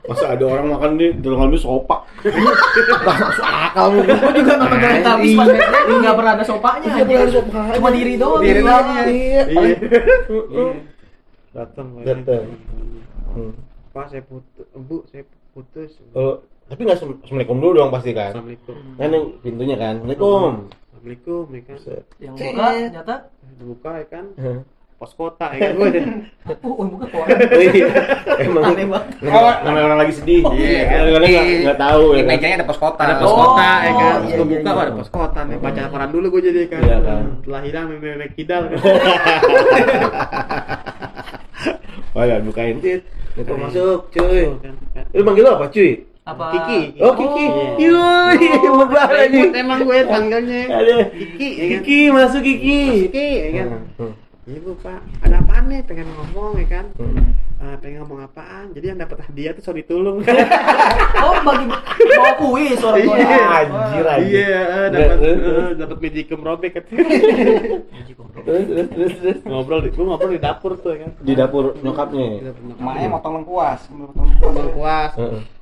Masa 0.08 0.24
ada 0.32 0.44
orang 0.46 0.72
makan 0.72 0.90
di 0.96 1.12
dalam 1.20 1.44
habis 1.44 1.60
sopak? 1.60 2.08
Gak 2.24 3.04
masuk 3.04 3.44
akal 3.44 3.86
lu. 3.92 4.00
Gua 4.00 4.32
juga 4.32 4.52
nonton 4.56 4.78
dari 4.80 5.00
habis 5.04 5.30
pas 5.36 5.48
enggak 5.84 6.14
pernah 6.16 6.32
ada 6.32 6.44
sopanya 6.46 6.88
Iya, 6.88 7.04
ada 7.04 7.28
sopanya. 7.28 7.72
Cuma 7.76 7.88
diri 7.92 8.14
doang. 8.16 8.40
Diri 8.40 8.60
Iya. 8.60 8.64
doang. 8.64 8.86
Iya. 9.12 9.42
Iya. 11.48 11.58
Heeh. 11.58 11.58
Datang 11.58 11.86
Datang. 11.98 12.44
Hmm. 13.28 13.52
Pak 13.88 14.04
saya 14.08 14.22
putus, 14.22 14.66
Bu 14.74 15.02
saya 15.06 15.22
putus. 15.50 15.90
Oh, 16.12 16.44
tapi 16.66 16.82
nggak 16.82 16.96
sem- 16.96 17.18
assalamualaikum 17.18 17.58
dulu 17.58 17.72
dong 17.74 17.90
pasti 17.90 18.10
kan? 18.12 18.30
Assalamualaikum. 18.30 18.74
Kan 18.94 19.08
yang 19.08 19.24
pintunya 19.40 19.76
kan, 19.76 19.94
assalamualaikum. 19.98 20.52
Assalamualaikum 20.68 21.44
ya 21.48 21.60
kan. 21.62 21.78
Yang 22.18 22.34
buka 22.36 22.66
ternyata 22.68 23.14
Dibuka 23.58 23.90
ya 23.96 24.06
kan. 24.06 24.24
Pos 24.98 25.14
kota 25.14 25.46
ya 25.54 25.58
kan 25.62 25.72
gue. 25.78 25.90
oh, 26.58 26.74
oh 26.74 26.84
buka 26.84 27.06
kok. 27.06 27.22
Oh 27.22 27.62
iya, 27.62 27.86
emang 28.40 28.64
Aneh 28.66 28.82
banget. 28.82 29.14
namanya, 29.22 29.54
namanya 29.62 29.84
orang 29.86 29.98
lagi 30.02 30.12
sedih. 30.12 30.42
Oh, 30.42 30.50
iya. 30.52 30.82
Kadang-kadang 30.84 31.30
nggak 31.30 31.46
nggak 31.62 31.78
tahu 31.78 32.02
ya. 32.02 32.18
kan? 32.18 32.26
mejanya 32.28 32.56
ada 32.58 32.66
pos 32.66 32.78
kota. 32.78 33.00
ada 33.00 33.14
pos 33.16 33.24
Oh, 33.24 33.36
kota 33.38 33.70
ya 33.78 33.92
kan. 33.94 34.18
iya, 34.18 34.18
Gue 34.18 34.26
iya, 34.26 34.42
buka 34.58 34.68
iya. 34.68 34.82
ada 34.82 34.92
pos 34.92 35.08
kota 35.08 35.40
nih. 35.46 35.56
Baca 35.56 35.82
koran 35.86 36.10
dulu 36.10 36.26
gue 36.28 36.42
jadi 36.44 36.60
kan. 36.66 36.82
Iya, 36.82 36.98
kan. 37.00 37.22
Setelah 37.40 37.60
hilang 37.62 37.86
nenek 37.94 38.30
kidal 38.34 38.62
kan. 38.68 38.78
Oh 42.16 42.24
ya, 42.24 42.36
bukain. 42.40 42.80
Tit. 42.80 43.02
Itu 43.36 43.52
masuk, 43.54 44.08
cuy. 44.12 44.44
Kan. 44.62 44.74
Lu 45.12 45.22
manggil 45.24 45.44
lu 45.44 45.50
apa, 45.52 45.66
cuy? 45.68 46.08
Apa? 46.28 46.44
Kiki. 46.52 46.80
Oh 47.00 47.12
Kiki. 47.16 47.44
Iya. 47.80 47.96
Yoi, 48.36 48.48
berbahaya 48.84 49.16
lagi. 49.24 49.40
Ribut 49.40 49.56
emang 49.56 49.80
gue 49.88 49.98
panggilnya. 50.04 50.62
Ada. 50.68 50.96
Kiki, 51.08 51.48
ya 51.48 51.64
kan? 51.64 51.70
Kiki 51.80 51.98
masuk 52.12 52.42
Kiki. 52.44 52.80
Kiki, 53.08 53.28
ya 53.32 53.48
kan? 53.56 53.68
Bu 54.48 54.72
pak, 54.80 55.04
ada 55.20 55.44
apaan 55.44 55.68
nih? 55.68 55.84
Pengen 55.84 56.08
ngomong 56.08 56.56
ya 56.56 56.80
kan? 56.80 56.86
Hmm. 56.96 57.36
Eh, 57.60 57.76
pengen 57.84 58.00
ngomong 58.00 58.24
apaan? 58.24 58.72
Jadi 58.72 58.86
yang 58.88 58.96
dapat 58.96 59.28
hadiah 59.28 59.52
tuh 59.52 59.60
sorry 59.60 59.84
tulung. 59.84 60.24
Oh, 61.18 61.34
bagi 61.44 61.66
bawa 61.68 62.32
kuis 62.40 62.78
orang 62.80 63.04
tua. 63.04 63.16
Iya, 63.18 63.42
anjir, 63.44 64.04
anjir. 64.06 64.38
Iya, 64.38 64.60
eh, 64.64 64.86
dapat 64.88 65.18
eh, 65.20 65.70
dapat 65.76 65.96
magicum 66.00 66.40
robek 66.40 66.70
kan. 66.80 66.84
Ngobrol 69.44 69.80
di, 69.84 69.90
gua 69.92 70.04
ngobrol 70.14 70.32
di 70.32 70.40
dapur 70.40 70.72
tuh 70.80 70.96
ya 70.96 70.98
kan. 71.04 71.10
Di 71.20 71.32
dapur 71.36 71.64
nyokapnya. 71.84 72.24
ya? 72.24 72.52
Emaknya 72.80 73.08
motong 73.12 73.34
lengkuas, 73.42 73.80
motong 73.92 74.32
lengkuas. 74.56 75.12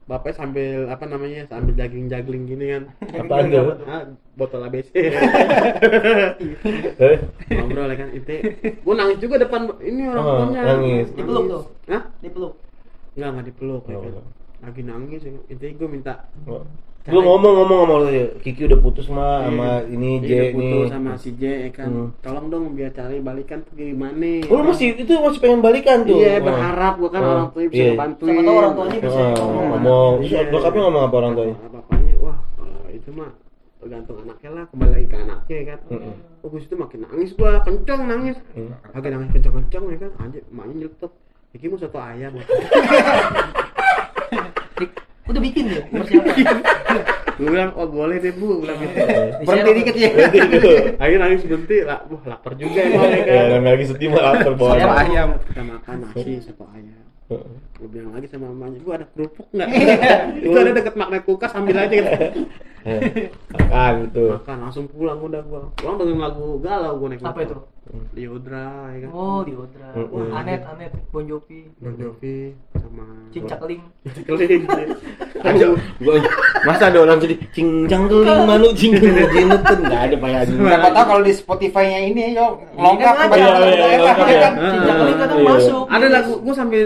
Bapaknya 0.07 0.39
sambil 0.39 0.87
apa 0.87 1.03
namanya? 1.03 1.51
Sambil 1.51 1.75
jagling-jagling 1.75 2.47
gini 2.47 2.65
kan. 2.71 2.83
Apaan 3.21 3.51
tuh? 3.51 3.75
Ah, 3.85 4.03
botol 4.35 4.63
ABC. 4.63 4.95
Eh, 6.97 7.17
ngobrol 7.51 7.91
ya 7.91 7.97
kan. 7.99 8.09
Itu 8.15 8.31
gua 8.83 8.95
nangis 8.97 9.19
juga 9.19 9.37
depan 9.39 9.67
ini 9.83 10.07
orang 10.07 10.23
Oh, 10.23 10.37
tuanya. 10.47 10.63
nangis. 10.65 11.07
Dipeluk 11.11 11.45
tuh. 11.49 11.63
Hah? 11.91 12.03
Dipeluk. 12.23 12.55
Enggak, 13.17 13.29
enggak 13.33 13.47
dipeluk 13.51 13.83
ya 13.85 13.93
Oh, 13.93 14.01
kan. 14.01 14.11
enggak. 14.13 14.27
Lagi 14.63 14.83
nangis 14.83 15.21
ya. 15.21 15.31
kan. 15.31 15.43
Intinya 15.49 15.73
gua 15.77 15.89
minta 15.91 16.15
Lu 17.07 17.23
ngomong-ngomong 17.23 17.79
sama 17.87 17.95
lu 18.03 18.09
ya, 18.11 18.27
Kiki 18.43 18.67
udah 18.67 18.81
putus 18.83 19.07
mah 19.07 19.47
sama 19.47 19.79
ini 19.87 20.19
Iya, 20.19 20.27
J 20.27 20.27
udah 20.27 20.43
nih. 20.43 20.73
putus 20.75 20.91
sama 20.91 21.13
si 21.15 21.31
J 21.39 21.43
ya 21.47 21.71
kan. 21.71 21.87
Hmm. 21.87 22.09
Tolong 22.19 22.47
dong 22.51 22.65
biar 22.75 22.91
cari 22.91 23.23
balikan 23.23 23.63
tuh 23.63 23.73
gimana. 23.73 24.31
Oh, 24.51 24.59
lu 24.59 24.75
masih 24.75 24.99
itu 24.99 25.13
masih 25.15 25.39
pengen 25.39 25.63
balikan 25.63 26.03
tuh. 26.03 26.19
Iya, 26.19 26.43
berharap 26.43 26.99
gua 26.99 27.11
kan 27.11 27.21
Oh, 27.23 27.31
orang 27.31 27.49
tuanya 27.55 27.69
bisa 27.71 27.79
iya. 27.79 27.93
Siapa 27.95 28.43
tahu 28.43 28.57
orang 28.59 28.75
tuanya 28.75 28.99
bisa 28.99 29.21
Heeh, 29.23 29.39
ngomong. 29.39 30.13
Iya. 30.21 30.41
Bokapnya 30.51 30.83
ngomong 30.83 31.03
apa 31.07 31.15
orang 31.17 31.33
tuanya? 31.35 31.55
Nah, 31.57 31.71
Bapaknya, 31.71 32.15
wah 32.19 32.37
itu 32.91 33.11
mah 33.15 33.31
tergantung 33.77 34.17
anaknya 34.19 34.51
lah, 34.51 34.65
kembali 34.67 34.91
lagi 34.91 35.07
ke 35.07 35.17
anaknya 35.17 35.55
ya 35.55 35.65
kan. 35.65 35.79
Mm-mm. 35.87 36.15
Oh, 36.43 36.49
gua 36.51 36.59
situ 36.59 36.75
makin 36.75 36.99
nangis 37.03 37.31
gua, 37.33 37.53
kenceng 37.63 38.01
nangis. 38.03 38.37
Hmm. 38.51 38.75
Lagi 38.91 39.09
nangis 39.09 39.31
kenceng-kenceng 39.31 39.85
ya 39.89 39.99
kan. 40.03 40.11
Anjir, 40.19 40.43
emaknya 40.51 40.75
nyelutuk. 40.83 41.13
Iki 41.55 41.71
mau 41.71 41.79
soto 41.79 41.99
ayam. 41.99 42.35
Udah 45.27 45.41
bikin 45.41 45.65
ya 45.67 45.81
persiapan. 45.85 46.59
Gue 47.37 47.49
bilang, 47.51 47.71
oh 47.75 47.85
boleh 47.85 48.17
deh 48.17 48.33
bu, 48.33 48.63
bilang 48.63 48.79
gitu. 48.79 48.97
Berhenti 49.45 49.73
dikit 49.77 49.95
ya. 49.95 50.09
Akhirnya 50.97 51.21
nangis 51.21 51.43
berhenti, 51.45 51.77
lah, 51.83 52.01
wah 52.07 52.23
lapar 52.25 52.53
juga 52.55 52.81
ya 52.81 52.97
Ya, 52.97 53.21
kan. 53.21 53.45
namanya 53.53 53.73
lagi 53.75 53.87
sedih 53.87 54.09
mah 54.09 54.23
lapar 54.25 54.45
Soto 54.47 54.57
bawaan. 54.57 55.05
ayam. 55.05 55.29
Kita 55.45 55.63
makan 55.63 55.97
nasi 56.01 56.33
soto 56.41 56.65
ayam. 56.73 57.05
Heeh. 57.27 57.55
Gue 57.77 57.89
bilang 57.91 58.15
lagi 58.15 58.27
sama 58.31 58.49
mamanya, 58.49 58.79
bu 58.81 58.89
ada 58.89 59.05
kerupuk 59.11 59.51
nggak? 59.51 59.69
itu 60.47 60.57
ada 60.57 60.71
deket 60.73 60.95
magnet 60.95 61.23
kulkas, 61.27 61.53
ambil 61.53 61.77
aja 61.77 61.91
gitu. 61.93 62.15
Makan 63.51 63.93
gitu. 64.07 64.25
Makan 64.33 64.57
langsung 64.63 64.87
pulang 64.87 65.19
udah 65.19 65.43
gua. 65.43 65.61
Pulang 65.75 65.97
dengan 65.99 66.31
lagu 66.31 66.63
galau 66.63 66.93
gua 66.97 67.09
naik 67.11 67.21
Apa 67.21 67.41
itu? 67.43 67.55
Liodra 68.17 68.91
ya 68.97 69.07
kan. 69.07 69.11
Oh, 69.15 69.41
di 69.47 69.53
Odra. 69.55 69.89
Mm-mm. 69.95 70.35
Anet, 70.35 70.61
Anet, 70.67 70.93
Bon 71.15 71.23
Jovi, 71.23 71.71
Bon 71.79 71.95
Jovi 71.95 72.57
sama 72.75 73.05
Cincak 73.31 73.61
Ling. 73.69 73.83
Keling. 74.27 74.65
Ada, 75.47 75.79
gua, 76.03 76.17
masa 76.67 76.91
ada 76.91 76.99
orang 77.07 77.23
sedih 77.23 77.39
cincang 77.55 78.09
keling 78.11 78.41
manu 78.49 78.73
cincang 78.75 79.15
jinut 79.31 79.63
kan 79.63 79.79
nggak 79.79 80.03
ada 80.11 80.17
Haji. 80.17 80.55
Siapa 80.59 80.89
tahu 80.91 81.05
kalau 81.07 81.23
di 81.23 81.33
Spotify-nya 81.37 81.99
ini 82.03 82.35
yo 82.35 82.59
lengkap 82.75 83.15
kan 83.15 83.27
banyak 83.31 83.47
ada, 83.47 83.59
lagu 83.61 83.69
iya, 83.71 83.77
daerah, 83.79 83.95
lengkap 83.95 84.17
ya 84.17 84.27
ya. 84.27 84.41
kan? 84.43 84.53
Cincak 84.59 84.97
Ling 85.07 85.19
kadang 85.23 85.39
Iya. 85.39 85.49
masuk. 85.55 85.85
Ada 85.87 86.07
lagu 86.11 86.33
gua 86.43 86.55
sambil 86.57 86.83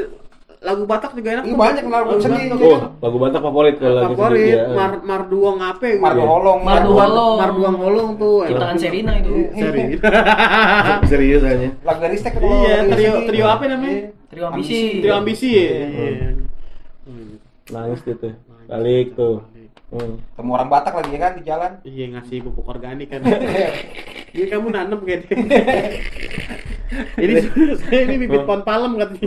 lagu 0.60 0.84
Batak 0.84 1.16
juga 1.16 1.40
enak. 1.40 1.44
Iya, 1.48 1.56
banyak 1.56 1.84
lagu 1.88 2.10
sedih. 2.20 2.52
Batak. 2.52 2.68
Oh, 2.68 2.80
lagu 3.00 3.16
Batak 3.16 3.40
favorit 3.40 3.74
kalau 3.80 4.02
sedih 4.04 4.16
Favorit 4.20 4.52
ya. 4.52 4.64
Mar 4.76 4.92
Marduong 5.00 5.58
apa 5.64 5.84
ya? 5.88 5.96
Margo 5.96 6.24
Holong. 6.28 6.60
Marduong 6.60 7.00
Holong. 7.00 7.36
Marduong 7.40 7.76
Holong 7.80 8.10
tuh. 8.20 8.44
Ciptaan 8.44 8.76
Serina 8.76 9.12
itu. 9.16 9.30
Serius. 9.56 10.00
Serius 11.10 11.42
aja. 11.48 11.68
Lagu 11.80 11.98
dari 12.04 12.16
Stek 12.20 12.32
kalau 12.36 12.60
Iya, 12.60 12.76
trio 12.92 13.14
trio 13.24 13.46
apa 13.48 13.64
namanya? 13.72 14.12
Trio 14.28 14.44
Ambisi. 14.52 15.00
Trio 15.00 15.14
ambisi 15.16 15.48
ya. 15.48 15.64
Iya. 15.64 15.86
Iya. 15.88 16.28
Hmm. 17.08 17.32
Nangis 17.72 18.00
gitu. 18.04 18.28
Balik 18.68 19.06
tuh. 19.16 19.36
Hmm. 19.90 20.22
Ketemu 20.22 20.50
orang 20.54 20.68
Batak 20.68 20.92
lagi 20.92 21.10
ya 21.10 21.18
kan 21.24 21.32
di 21.40 21.42
jalan. 21.42 21.72
Iya 21.88 22.04
ngasih 22.14 22.36
pupuk 22.44 22.68
organik 22.68 23.08
kan. 23.08 23.24
Iya 24.30 24.46
kamu 24.46 24.70
nanam 24.70 25.02
kayak 25.02 25.26
ini 27.22 27.34
saya 27.82 28.00
ini 28.06 28.14
bibit 28.14 28.46
pohon 28.46 28.62
palem 28.62 28.94
katanya. 28.94 29.26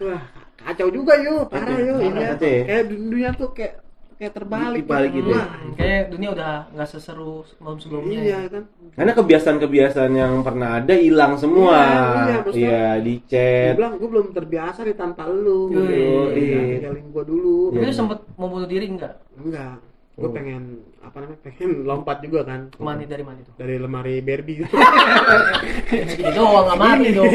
Wah 0.00 0.22
kacau 0.60 0.88
juga 0.88 1.16
yuk, 1.16 1.48
parah 1.48 1.76
yuk. 1.76 1.98
Ini 2.00 2.10
Parah, 2.10 2.36
ya, 2.36 2.36
ya? 2.36 2.62
kayak 2.64 2.84
dunia 2.88 3.28
tuh 3.32 3.48
kayak 3.52 3.74
kayak 4.20 4.32
terbalik. 4.36 4.84
Dibalik 4.84 5.10
gitu 5.16 5.28
ya? 5.32 5.40
Wah, 5.40 5.48
Kayak 5.72 6.02
dunia 6.12 6.28
udah 6.36 6.52
nggak 6.76 6.88
seseru 6.88 7.40
sebelum 7.48 7.76
sebelumnya. 7.80 8.18
Iya 8.20 8.38
kan. 8.52 8.62
Karena 8.92 9.12
kebiasaan-kebiasaan 9.16 10.12
yang 10.12 10.32
pernah 10.44 10.76
ada 10.76 10.92
hilang 10.92 11.40
semua. 11.40 11.72
Iya, 11.80 11.96
iya, 12.28 12.36
Iya, 12.52 12.84
di 13.00 13.14
Gue 13.16 13.28
chat. 13.28 13.74
bilang 13.80 13.94
gue 13.96 14.08
belum 14.12 14.26
terbiasa 14.36 14.84
nih 14.84 14.96
tanpa 14.96 15.24
lu. 15.24 15.72
Yoi. 15.72 16.36
Iya, 16.36 16.60
tinggalin 16.84 17.06
gue 17.08 17.24
dulu. 17.24 17.72
Tapi 17.72 17.84
lu 17.84 17.94
sempet 17.96 18.18
mau 18.36 18.48
bunuh 18.48 18.68
diri 18.68 18.86
enggak? 18.92 19.16
Enggak. 19.40 19.80
Gue 20.20 20.28
Oh. 20.28 20.36
pengen 20.36 20.62
apa 21.00 21.16
namanya? 21.16 21.40
Pengen 21.40 21.70
lompat 21.82 22.20
juga 22.20 22.44
kan. 22.44 22.68
Ke 22.68 22.76
mana 22.78 23.00
dari 23.02 23.24
mana 23.24 23.40
itu? 23.40 23.50
Dari 23.56 23.80
lemari 23.80 24.20
Barbie. 24.20 24.60
Segini 26.12 26.30
doang 26.30 26.68
nggak 26.68 26.76
mati 26.78 27.08
dong. 27.10 27.32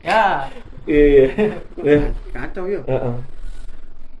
Ya. 0.00 0.46
Iya, 0.82 1.02
iya. 1.82 1.98
Kacau 2.30 2.64
yuk. 2.66 2.86
Heeh. 2.86 3.14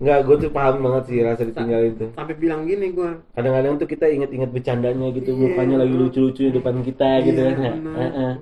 Enggak, 0.02 0.18
gue 0.26 0.36
tuh 0.36 0.50
paham 0.50 0.82
banget 0.82 1.02
sih 1.06 1.22
rasa 1.22 1.46
ditinggalin 1.46 1.94
tuh. 1.94 2.10
Sampai 2.12 2.34
bilang 2.34 2.66
gini 2.66 2.90
gue. 2.90 3.22
Kadang-kadang 3.32 3.78
tuh 3.78 3.86
kita 3.86 4.10
inget-inget 4.10 4.50
bercandanya 4.50 5.14
gitu, 5.14 5.30
Iya. 5.30 5.38
mukanya 5.40 5.76
lagi 5.78 5.94
lucu-lucu 5.94 6.42
di 6.42 6.52
depan 6.52 6.82
kita 6.82 7.22
gitu 7.22 7.38
kan. 7.40 7.54
Iya, 7.54 7.62
ya. 7.62 7.72
benar. 7.72 7.94
Heeh. 8.02 8.32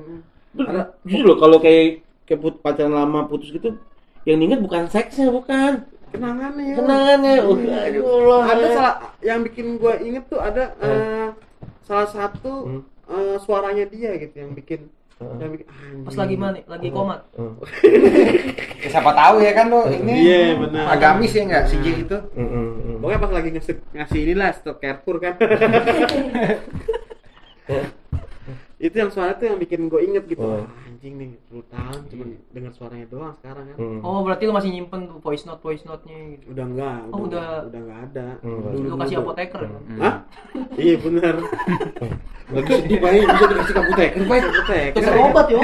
Jujur 1.04 1.24
loh 1.26 1.36
kalau 1.36 1.60
kayak 1.60 2.00
kayak 2.24 2.40
put- 2.40 2.60
pacaran 2.60 2.96
lama 2.96 3.28
putus 3.28 3.52
gitu, 3.52 3.76
yang 4.24 4.40
diinget 4.40 4.60
bukan 4.60 4.88
seksnya, 4.88 5.28
bukan. 5.28 5.84
Kenangannya 6.10 6.64
ya. 6.64 6.74
Kenangannya. 6.76 7.32
Oh, 7.40 7.56
aduh 7.56 8.02
Allah. 8.04 8.40
Ada 8.48 8.66
salah 8.72 8.94
yang 9.20 9.40
bikin 9.42 9.78
gue 9.78 9.94
inget 10.02 10.24
tuh 10.26 10.38
ada 10.38 10.74
eh, 10.78 11.28
salah 11.82 12.06
satu 12.06 12.52
Hmm. 12.66 12.82
eh, 13.06 13.36
suaranya 13.40 13.86
dia 13.86 14.14
gitu 14.16 14.34
yang 14.36 14.52
bikin 14.52 14.90
yang 15.20 15.50
bikin 15.52 15.66
anjing. 15.68 16.04
Pas 16.08 16.16
lagi 16.16 16.34
mana? 16.34 16.58
Lagi 16.64 16.88
komat. 16.90 17.20
Hmm. 17.34 17.54
Ya, 18.80 18.88
siapa 18.88 19.12
tahu 19.12 19.44
ya 19.44 19.52
kan 19.52 19.68
lo 19.68 19.84
ini 19.92 20.24
Iya, 20.24 20.56
benar. 20.56 20.96
agamis 20.96 21.36
ya 21.36 21.44
enggak 21.44 21.68
si 21.68 21.76
J 21.84 22.00
itu. 22.00 22.16
Hmm, 22.32 22.48
hmm, 22.48 22.68
hmm. 22.80 22.96
Pokoknya 23.04 23.20
pas 23.20 23.32
lagi 23.36 23.48
ngasih, 23.52 23.76
ngasih 23.92 24.18
inilah 24.24 24.48
stok 24.56 24.80
Carrefour 24.80 25.16
kan. 25.20 25.36
itu 28.80 28.96
yang 28.96 29.08
suara 29.08 29.32
tuh 29.32 29.44
yang 29.44 29.56
bikin 29.56 29.86
gue 29.86 30.00
inget 30.00 30.24
gitu. 30.24 30.40
Oh. 30.40 30.64
Anjing 30.82 31.14
nih, 31.14 31.30
10 31.46 31.60
tahun 31.66 32.00
cuma 32.06 32.24
dengar 32.50 32.72
suaranya 32.72 33.06
doang 33.06 33.34
sekarang 33.36 33.64
kan. 33.66 33.76
Hmm. 33.76 34.00
Oh, 34.00 34.20
berarti 34.20 34.42
lu 34.42 34.52
masih 34.52 34.70
nyimpen 34.70 35.00
tuh 35.04 35.20
voice 35.20 35.44
note 35.44 35.60
voice 35.60 35.84
note-nya 35.84 36.16
gitu. 36.34 36.44
Udah 36.50 36.64
enggak, 36.66 36.98
Oh, 37.10 37.20
udah. 37.22 37.68
udah 37.68 37.76
enggak 37.78 38.00
ada. 38.06 38.26
Hmm. 38.40 38.72
Lu 38.74 38.96
kasih 38.96 39.16
apoteker. 39.18 39.60
ya? 39.60 39.70
Hah? 39.98 40.14
iya 40.74 40.96
benar. 40.96 41.34
Lagi 42.50 42.72
sedih 42.74 42.98
baik 42.98 43.22
bisa 43.22 43.44
dikasih 43.46 43.70
ke 43.70 43.80
apoteker, 43.80 44.20
baik. 44.24 44.42
Apoteker. 44.42 44.92
Tukar 44.96 45.14
obat 45.20 45.46
yo. 45.46 45.60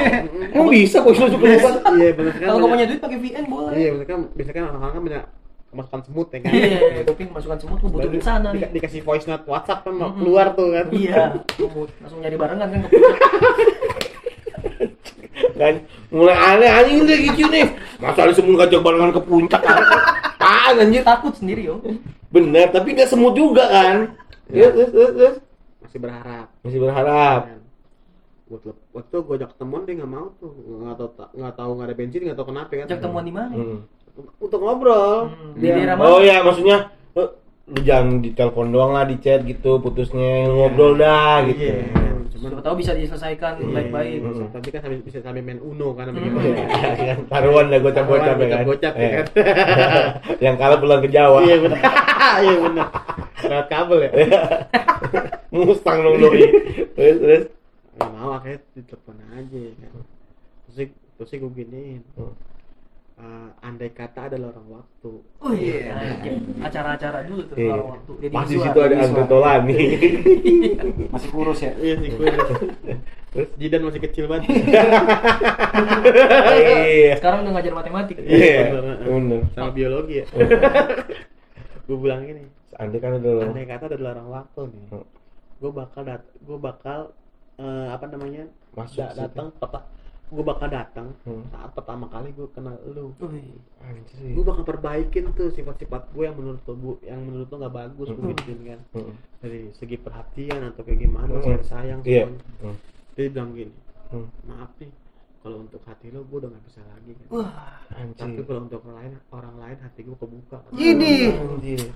Emang 0.52 0.68
bisa 0.70 0.96
kok 1.00 1.11
bisa 1.11 1.26
juga 1.26 1.46
obat? 1.50 1.75
Iya 1.90 2.11
benar 2.12 2.32
kan. 2.32 2.40
Kalau 2.42 2.54
nggak 2.54 2.62
banyak- 2.62 2.70
punya 2.70 2.87
duit 2.87 3.00
pakai 3.00 3.18
VN 3.18 3.44
boleh. 3.46 3.73
Iya, 3.75 3.88
benar 3.92 4.06
kan 4.06 4.18
biasanya 4.30 4.54
kan 4.54 4.64
orang-orang 4.68 4.92
kan 4.92 5.02
banyak 5.02 5.25
kemasukan 5.76 6.00
semut 6.02 6.28
ya 6.28 6.38
kan. 6.40 6.50
Iya, 6.50 7.02
tapi 7.04 7.23
masukan 7.28 7.59
semut 7.59 7.78
gua 7.78 7.90
butuh 7.92 8.09
di 8.09 8.18
sana 8.18 8.49
di- 8.49 8.59
nih. 8.59 8.71
dikasih 8.73 9.00
voice 9.02 9.25
note 9.25 9.45
WhatsApp 9.45 9.85
kan 9.85 9.92
mau 9.92 10.11
keluar 10.11 10.50
tuh 10.50 10.73
kan. 10.73 10.87
Iya, 10.88 11.37
langsung 12.00 12.18
nyari 12.18 12.35
barengan 12.35 12.66
kan 12.66 12.80
kan 15.54 15.75
mulai 16.11 16.37
aneh 16.37 16.68
anjing 16.71 16.99
deh 17.02 17.18
gitu 17.23 17.49
nih 17.49 17.64
masa 17.97 18.25
ada 18.25 18.33
semut 18.33 18.56
ngajak 18.56 18.76
barengan 18.78 19.09
ke 19.11 19.21
puncak 19.23 19.61
apaan 19.61 20.75
anjir 20.78 21.00
Takut 21.02 21.33
sendiri 21.33 21.64
yo. 21.64 21.80
bener 22.28 22.68
tapi 22.68 22.92
nggak 22.92 23.09
semut 23.09 23.33
juga 23.33 23.64
kan 23.66 24.16
Iya. 24.47 24.71
Terus, 24.71 24.88
terus, 24.88 24.90
terus, 24.92 25.11
terus. 25.12 25.37
Masih 25.83 25.99
berharap. 25.99 26.47
masih 26.61 26.78
berharap 26.78 27.40
Kan. 27.42 27.61
Waktu, 28.47 28.68
waktu 28.92 29.16
gue 29.18 29.35
ajak 29.35 29.50
ketemuan 29.50 29.83
dia 29.83 29.95
nggak 29.97 30.12
mau 30.12 30.26
tuh 30.37 30.50
nggak 30.54 30.97
tahu 30.97 31.09
nggak 31.35 31.54
tahu 31.56 31.71
nggak 31.73 31.88
ada 31.88 31.97
bensin 31.97 32.21
nggak 32.23 32.38
tahu 32.38 32.47
kenapa 32.47 32.71
kan 32.71 32.87
Ajak 32.87 33.00
temuan 33.00 33.25
di 33.25 33.35
mana? 33.35 33.50
Hmm. 33.50 33.80
Untuk 34.38 34.58
ngobrol 34.58 35.28
Hmm, 35.28 35.52
di 35.54 35.61
Dia- 35.62 35.75
daerah 35.76 35.94
mana? 35.94 36.06
oh 36.06 36.20
ya 36.20 36.37
maksudnya 36.40 36.76
eh, 37.12 37.28
lu 37.66 37.80
jangan 37.80 38.06
di 38.18 38.30
telepon 38.30 38.68
doang 38.68 38.92
lah 38.92 39.04
di 39.04 39.16
chat 39.16 39.42
gitu 39.42 39.76
putusnya 39.76 40.28
ngobrol 40.46 40.94
dah 40.94 41.44
gitu 41.44 41.62
Iya. 41.62 42.04
Siapa 42.26 42.52
cuman 42.52 42.62
tahu 42.62 42.76
bisa 42.76 42.92
diselesaikan 42.92 43.52
Iya. 43.58 43.73
baik-baik. 43.73 44.18
Hmm. 44.20 44.49
tapi 44.50 44.68
kan 44.68 44.80
sambil, 44.80 45.00
bisa 45.00 45.18
sambil 45.20 45.40
main 45.40 45.58
uno 45.58 45.88
kan 45.92 46.04
sama 46.06 46.16
Hmm. 46.16 46.26
gitu 46.26 46.49
Kan, 46.99 47.18
taruhan 47.26 47.64
dah 47.66 47.80
gocap-gocap 47.80 48.35
ya 48.35 48.46
kan 48.46 48.64
gocap 48.64 48.92
ya 48.92 49.00
Eh. 49.00 49.12
kan 49.14 49.26
yang 50.44 50.54
kalah 50.54 50.76
pulang 50.76 51.00
ke 51.00 51.08
Jawa 51.08 51.38
iya 51.42 51.56
benar 51.58 51.80
iya 52.44 52.54
benar 52.58 52.88
lewat 53.42 53.66
kabel 53.66 53.99
ya 54.00 54.11
Mustang 55.49 55.99
dong 55.99 56.16
doi 56.18 56.44
terus 56.92 57.16
terus 57.18 57.42
nggak 57.96 58.11
mau 58.12 58.30
akhirnya 58.35 58.61
ditelepon 58.75 59.16
aja 59.30 59.62
kan 59.73 59.90
terus 60.62 60.75
sih 60.75 60.87
terus 61.16 61.30
gue 61.32 61.50
giniin 61.54 62.02
Hmm. 62.14 62.35
Eh, 63.16 63.49
andai 63.61 63.90
kata 63.90 64.28
adalah 64.28 64.50
orang 64.50 64.68
waktu 64.76 65.12
Oh 65.38 65.50
iya, 65.50 65.76
Iya. 65.82 65.92
anjing. 65.94 66.38
acara-acara 66.58 67.18
dulu 67.25 67.42
tuh 67.44 67.56
Iya. 67.56 67.70
kalau 67.70 67.85
waktu 67.90 68.12
Deddy 68.18 68.32
Pas 68.32 68.44
di 68.44 68.52
Miswar. 68.52 68.66
situ 68.66 68.78
ada 68.78 68.94
Andre 68.99 69.25
Tolani. 69.26 69.78
Masih 71.12 71.30
kurus 71.30 71.58
ya. 71.61 71.73
iya 71.76 71.94
sih 71.96 72.11
gue 72.11 72.26
terus 73.28 73.49
Jidan 73.54 73.85
masih 73.85 74.00
kecil 74.00 74.25
banget 74.26 74.49
Iya. 76.56 77.14
Sekarang 77.16 77.38
udah 77.42 77.52
ngajar 77.52 77.73
matematik. 77.75 78.16
Iya. 78.18 78.73
Bener. 79.02 79.40
sama 79.52 79.70
biologi 79.70 80.20
ya 80.20 80.26
gue 81.87 81.96
bilang 81.96 82.20
gini 82.20 82.42
Andai 82.75 82.99
kan 82.99 83.14
ada 83.14 83.30
lo. 83.30 83.40
andai 83.42 83.62
kata 83.64 83.87
adalah 83.88 84.11
orang 84.12 84.28
waktu 84.35 84.61
nih 84.68 84.85
Hmm. 84.90 85.06
gue 85.56 85.70
bakal 85.70 86.02
dat 86.02 86.23
gue 86.37 86.58
bakal 86.58 86.99
eh, 87.56 87.88
apa 87.88 88.04
namanya 88.06 88.44
Masuk 88.75 89.06
datang 89.08 89.49
peta 89.54 89.80
gue 90.26 90.42
bakal 90.42 90.66
datang 90.66 91.14
Hmm. 91.23 91.47
saat 91.49 91.71
pertama 91.71 92.06
kali 92.06 92.30
gue 92.30 92.50
kenal 92.50 92.75
lu 92.85 93.14
gue 93.14 94.42
bakal 94.42 94.64
perbaikin 94.64 95.30
tuh 95.33 95.49
sifat-sifat 95.49 96.11
gue 96.11 96.25
yang 96.25 96.35
menurut 96.35 96.59
lo 96.61 96.75
bu 96.75 96.90
yang 97.00 97.21
menurut 97.21 97.47
lo 97.47 97.56
nggak 97.56 97.75
bagus 97.76 98.09
Hmm. 98.11 98.35
gituin 98.35 98.61
kan 98.66 98.80
Hmm. 98.92 99.14
dari 99.38 99.71
segi 99.73 99.97
perhatian 99.97 100.61
atau 100.66 100.83
kayak 100.83 100.99
gimana 101.00 101.30
Hmm. 101.30 101.42
sayang 101.42 101.62
sayang 101.64 102.00
Iya. 102.02 102.26
semuanya. 102.26 102.42
Hmm. 102.61 102.76
dia 103.14 103.26
bilang 103.28 103.50
gini 103.52 103.75
Hmm. 104.06 104.26
maaf 104.45 104.71
nih 104.76 104.90
kalau 105.40 105.62
untuk 105.62 105.78
hati 105.83 106.11
lo 106.11 106.21
gue 106.23 106.38
udah 106.38 106.50
nggak 106.50 106.64
bisa 106.64 106.80
lagi 106.85 107.11
kan 107.14 107.26
Wah. 107.30 107.50
tapi 108.12 108.40
kalau 108.42 108.61
untuk 108.62 108.83
orang 108.83 108.99
lain 108.99 109.12
orang 109.30 109.54
lain 109.56 109.78
hati 109.78 110.00
gue 110.02 110.16
kebuka 110.16 110.59
Ini. 110.73 111.14
Anjir. 111.33 111.87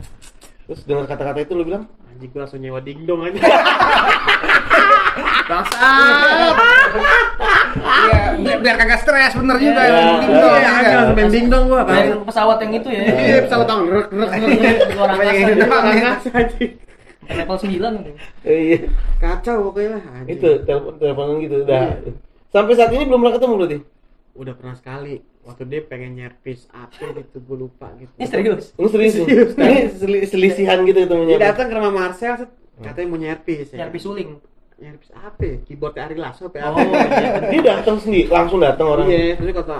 Terus 0.65 0.87
dengan 0.87 1.03
kata-kata 1.05 1.43
itu 1.43 1.53
lu 1.53 1.67
bilang, 1.67 1.83
anjing 2.07 2.31
gue 2.31 2.39
langsung 2.39 2.63
nyewa 2.63 2.79
dingdong 2.79 3.27
aja 3.27 3.43
Iya, 7.81 8.21
biar, 8.37 8.59
biar 8.61 8.76
kagak 8.76 9.00
stres 9.00 9.33
bener 9.35 9.57
juga. 9.57 9.81
Iya. 9.81 9.90
Yang 9.90 10.07
penting 10.12 10.31
tuh, 10.33 10.50
Iya, 10.50 10.61
ya, 10.61 10.71
Agak 10.71 10.83
kan? 10.83 10.95
langsung 10.95 11.17
main 11.17 11.31
dingdong 11.31 11.64
gue 11.67 11.81
kan 11.81 12.05
pesawat 12.25 12.57
yang 12.61 12.73
itu 12.75 12.88
ya. 12.88 13.02
iya 13.02 13.38
pesawat 13.43 13.67
tangan 13.67 13.85
rek 13.87 14.09
rek 14.11 14.31
angkasa. 14.31 14.69
Ya. 15.21 15.55
ya. 15.95 16.12
anjing 16.33 16.73
Level 17.31 17.57
9 17.57 17.71
itu. 17.71 18.11
eh, 18.43 18.59
iya. 18.67 18.79
kacau 19.17 19.57
pokoknya 19.64 19.90
lah. 19.93 20.02
Itu 20.26 20.49
telepon 20.64 20.95
teleponan 20.99 21.35
gitu 21.38 21.57
udah. 21.62 21.83
Iya. 21.97 22.11
Sampai 22.49 22.75
saat 22.75 22.90
ini 22.90 23.05
belum 23.05 23.21
pernah 23.21 23.35
ketemu 23.37 23.55
berarti. 23.57 23.79
udah 24.31 24.55
pernah 24.55 24.75
sekali 24.75 25.14
waktu 25.43 25.62
dia 25.67 25.81
pengen 25.83 26.14
nyerpis 26.14 26.71
apa 26.71 27.12
gitu 27.12 27.38
gue 27.40 27.57
lupa 27.61 27.90
gitu 27.95 28.09
Ini 28.14 28.26
serius. 28.26 28.64
Lu 28.75 28.87
serius? 28.87 29.14
Serius, 29.17 29.52
Ini 29.52 29.90
seli- 29.93 30.25
selisihan 30.25 30.79
gitu 30.83 30.97
ketemunya. 30.99 31.35
dia 31.35 31.50
datang 31.50 31.67
ke 31.67 31.75
rumah 31.75 31.93
Marcel 31.93 32.47
katanya 32.79 33.07
mau 33.07 33.19
nyerpis 33.19 33.69
ya 33.69 33.85
Nyari 33.85 34.00
suling. 34.00 34.31
Nyerpis 34.81 35.11
apa 35.13 35.41
ya? 35.41 35.57
keyboardnya 35.63 36.03
Ari 36.03 36.17
Lasso 36.17 36.43
apa? 36.47 36.57
Oh, 36.67 36.81
iya. 36.81 37.31
Dia 37.47 37.61
datang 37.63 37.97
sendiri, 37.97 38.27
langsung 38.27 38.59
datang 38.59 38.87
orang. 38.89 39.07
iya 39.07 39.35
terus 39.35 39.53
kata 39.55 39.77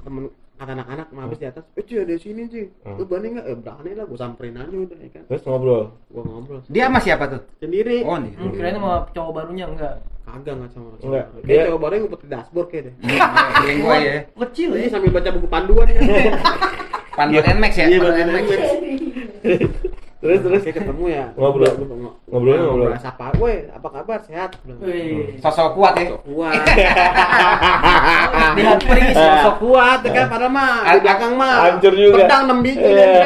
temen 0.00 0.28
kata 0.54 0.72
anak-anak 0.72 1.06
mau 1.10 1.20
habis 1.22 1.36
di 1.36 1.46
atas 1.46 1.64
eh 1.70 1.82
cuy 1.82 1.98
ada 1.98 2.14
sini 2.14 2.42
cuy 2.46 2.64
Hmm. 2.80 2.96
lu 2.96 3.04
berani 3.04 3.28
nggak 3.30 3.44
eh 3.44 3.56
berani 3.58 3.90
lah 3.92 4.04
gue 4.04 4.16
samperin 4.16 4.54
aja 4.54 4.72
udah 4.72 4.96
ya 4.96 5.08
kan 5.10 5.22
Terus 5.26 5.42
ngobrol. 5.44 5.84
gue 6.06 6.22
ngobrol 6.22 6.58
Dia 6.66 6.84
sama 6.86 6.98
siapa 6.98 7.24
tuh? 7.26 7.40
sendiri 7.58 8.00
Oh, 8.02 8.16
nih. 8.16 8.32
Hmm, 8.34 8.50
kirain 8.50 8.72
sama 8.74 8.92
cowok 9.10 9.32
barunya 9.34 9.66
enggak. 9.66 9.94
kagak 10.22 10.54
nggak 10.54 10.70
sama 10.70 10.88
Enggak, 10.98 11.24
dia 11.38 11.52
dia- 11.54 11.64
coba 11.66 11.78
baru 11.82 11.94
ngumpet 12.02 12.20
di 12.20 12.28
dashboard 12.28 12.68
kayak 12.68 12.82
deh 12.82 12.94
Yang 13.62 13.76
gua 13.78 13.96
ya. 13.98 14.14
Kecil 14.38 14.68
ya. 14.74 14.88
sambil 14.88 15.10
baca 15.12 15.28
buku 15.30 15.46
panduan 15.46 15.86
ya 15.86 16.00
Panduan 17.18 17.44
Nmax 17.54 17.72
ya. 17.74 17.84
iya 17.86 17.98
Panduan 17.98 18.26
Nmax. 18.26 18.46
Terus 20.16 20.40
terus 20.40 20.60
kayak 20.64 20.76
ketemu 20.80 21.04
ya 21.06 21.24
Ngobrol. 21.36 21.68
Ngobrolnya 22.26 22.62
ngobrol. 22.64 22.88
ngobrol 22.88 22.98
sapa 22.98 23.26
woi 23.36 23.68
apa 23.68 23.86
kabar 23.90 24.18
sehat. 24.24 24.50
Sosok 25.38 25.68
kuat 25.76 25.92
ya. 25.94 26.04
sok 26.10 26.22
kuat 26.24 26.56
Di 28.56 28.60
hati 28.62 28.84
pergi 28.86 29.10
sok 29.12 29.54
kuat 29.60 30.00
kan 30.02 30.24
padahal 30.26 30.50
mah 30.50 30.74
di 30.88 30.98
belakang 31.00 31.32
mah 31.36 31.54
Hancur 31.68 31.92
juga. 31.92 32.16
pedang 32.24 32.42
enam 32.48 32.58
biji 32.60 32.80
Iya. 32.80 32.96
deh. 32.96 33.20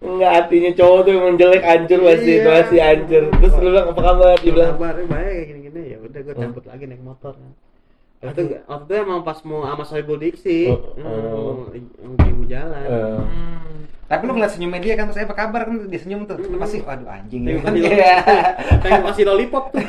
Enggak 0.00 0.30
hatinya 0.32 0.70
cowok 0.72 0.98
tuh 1.02 1.12
emang 1.12 1.34
jelek 1.34 1.62
hancur 1.62 1.98
masih 2.00 2.34
Iya. 2.36 2.48
masih 2.48 2.78
hancur. 2.78 3.22
Terus 3.28 3.52
lu 3.54 3.68
bilang 3.68 3.86
apa 3.88 4.00
kabar? 4.00 4.34
Dia 4.38 4.48
bilang 4.48 4.68
kabar 4.72 4.94
baik 5.00 5.42
gini 5.44 5.60
gini 5.64 5.80
ya 5.88 5.96
udah 5.98 6.20
gue 6.20 6.34
cabut 6.34 6.64
lagi 6.64 6.84
naik 6.86 7.02
motor 7.02 7.34
waktu 8.18 8.40
itu 8.42 8.54
waktu 8.64 8.84
itu 8.84 8.94
emang 8.96 9.20
pas 9.22 9.38
mau 9.42 9.62
sama 9.62 9.84
Soebul 9.84 10.18
Diksi 10.18 10.66
Oh, 10.66 10.74
oh. 10.98 11.70
hmm, 11.70 12.18
mau 12.18 12.44
jalan 12.44 12.82
eh, 12.82 12.90
Hmm. 12.90 13.22
Tapi 14.08 14.22
lu 14.24 14.32
ngeliat 14.32 14.50
senyumnya 14.50 14.80
dia 14.80 14.94
kan, 14.94 15.12
saya 15.12 15.24
apa 15.24 15.36
kabar 15.36 15.68
kan 15.68 15.84
dia 15.84 16.00
senyum 16.00 16.24
tuh. 16.24 16.40
Lu 16.40 16.56
pasti 16.56 16.80
waduh 16.80 17.06
anjing 17.06 17.44
ya. 17.44 17.60
kan. 17.60 17.72
Iya. 17.78 18.14
pengen 18.82 19.02
kasih 19.06 19.24
lollipop 19.24 19.64
tuh 19.70 19.84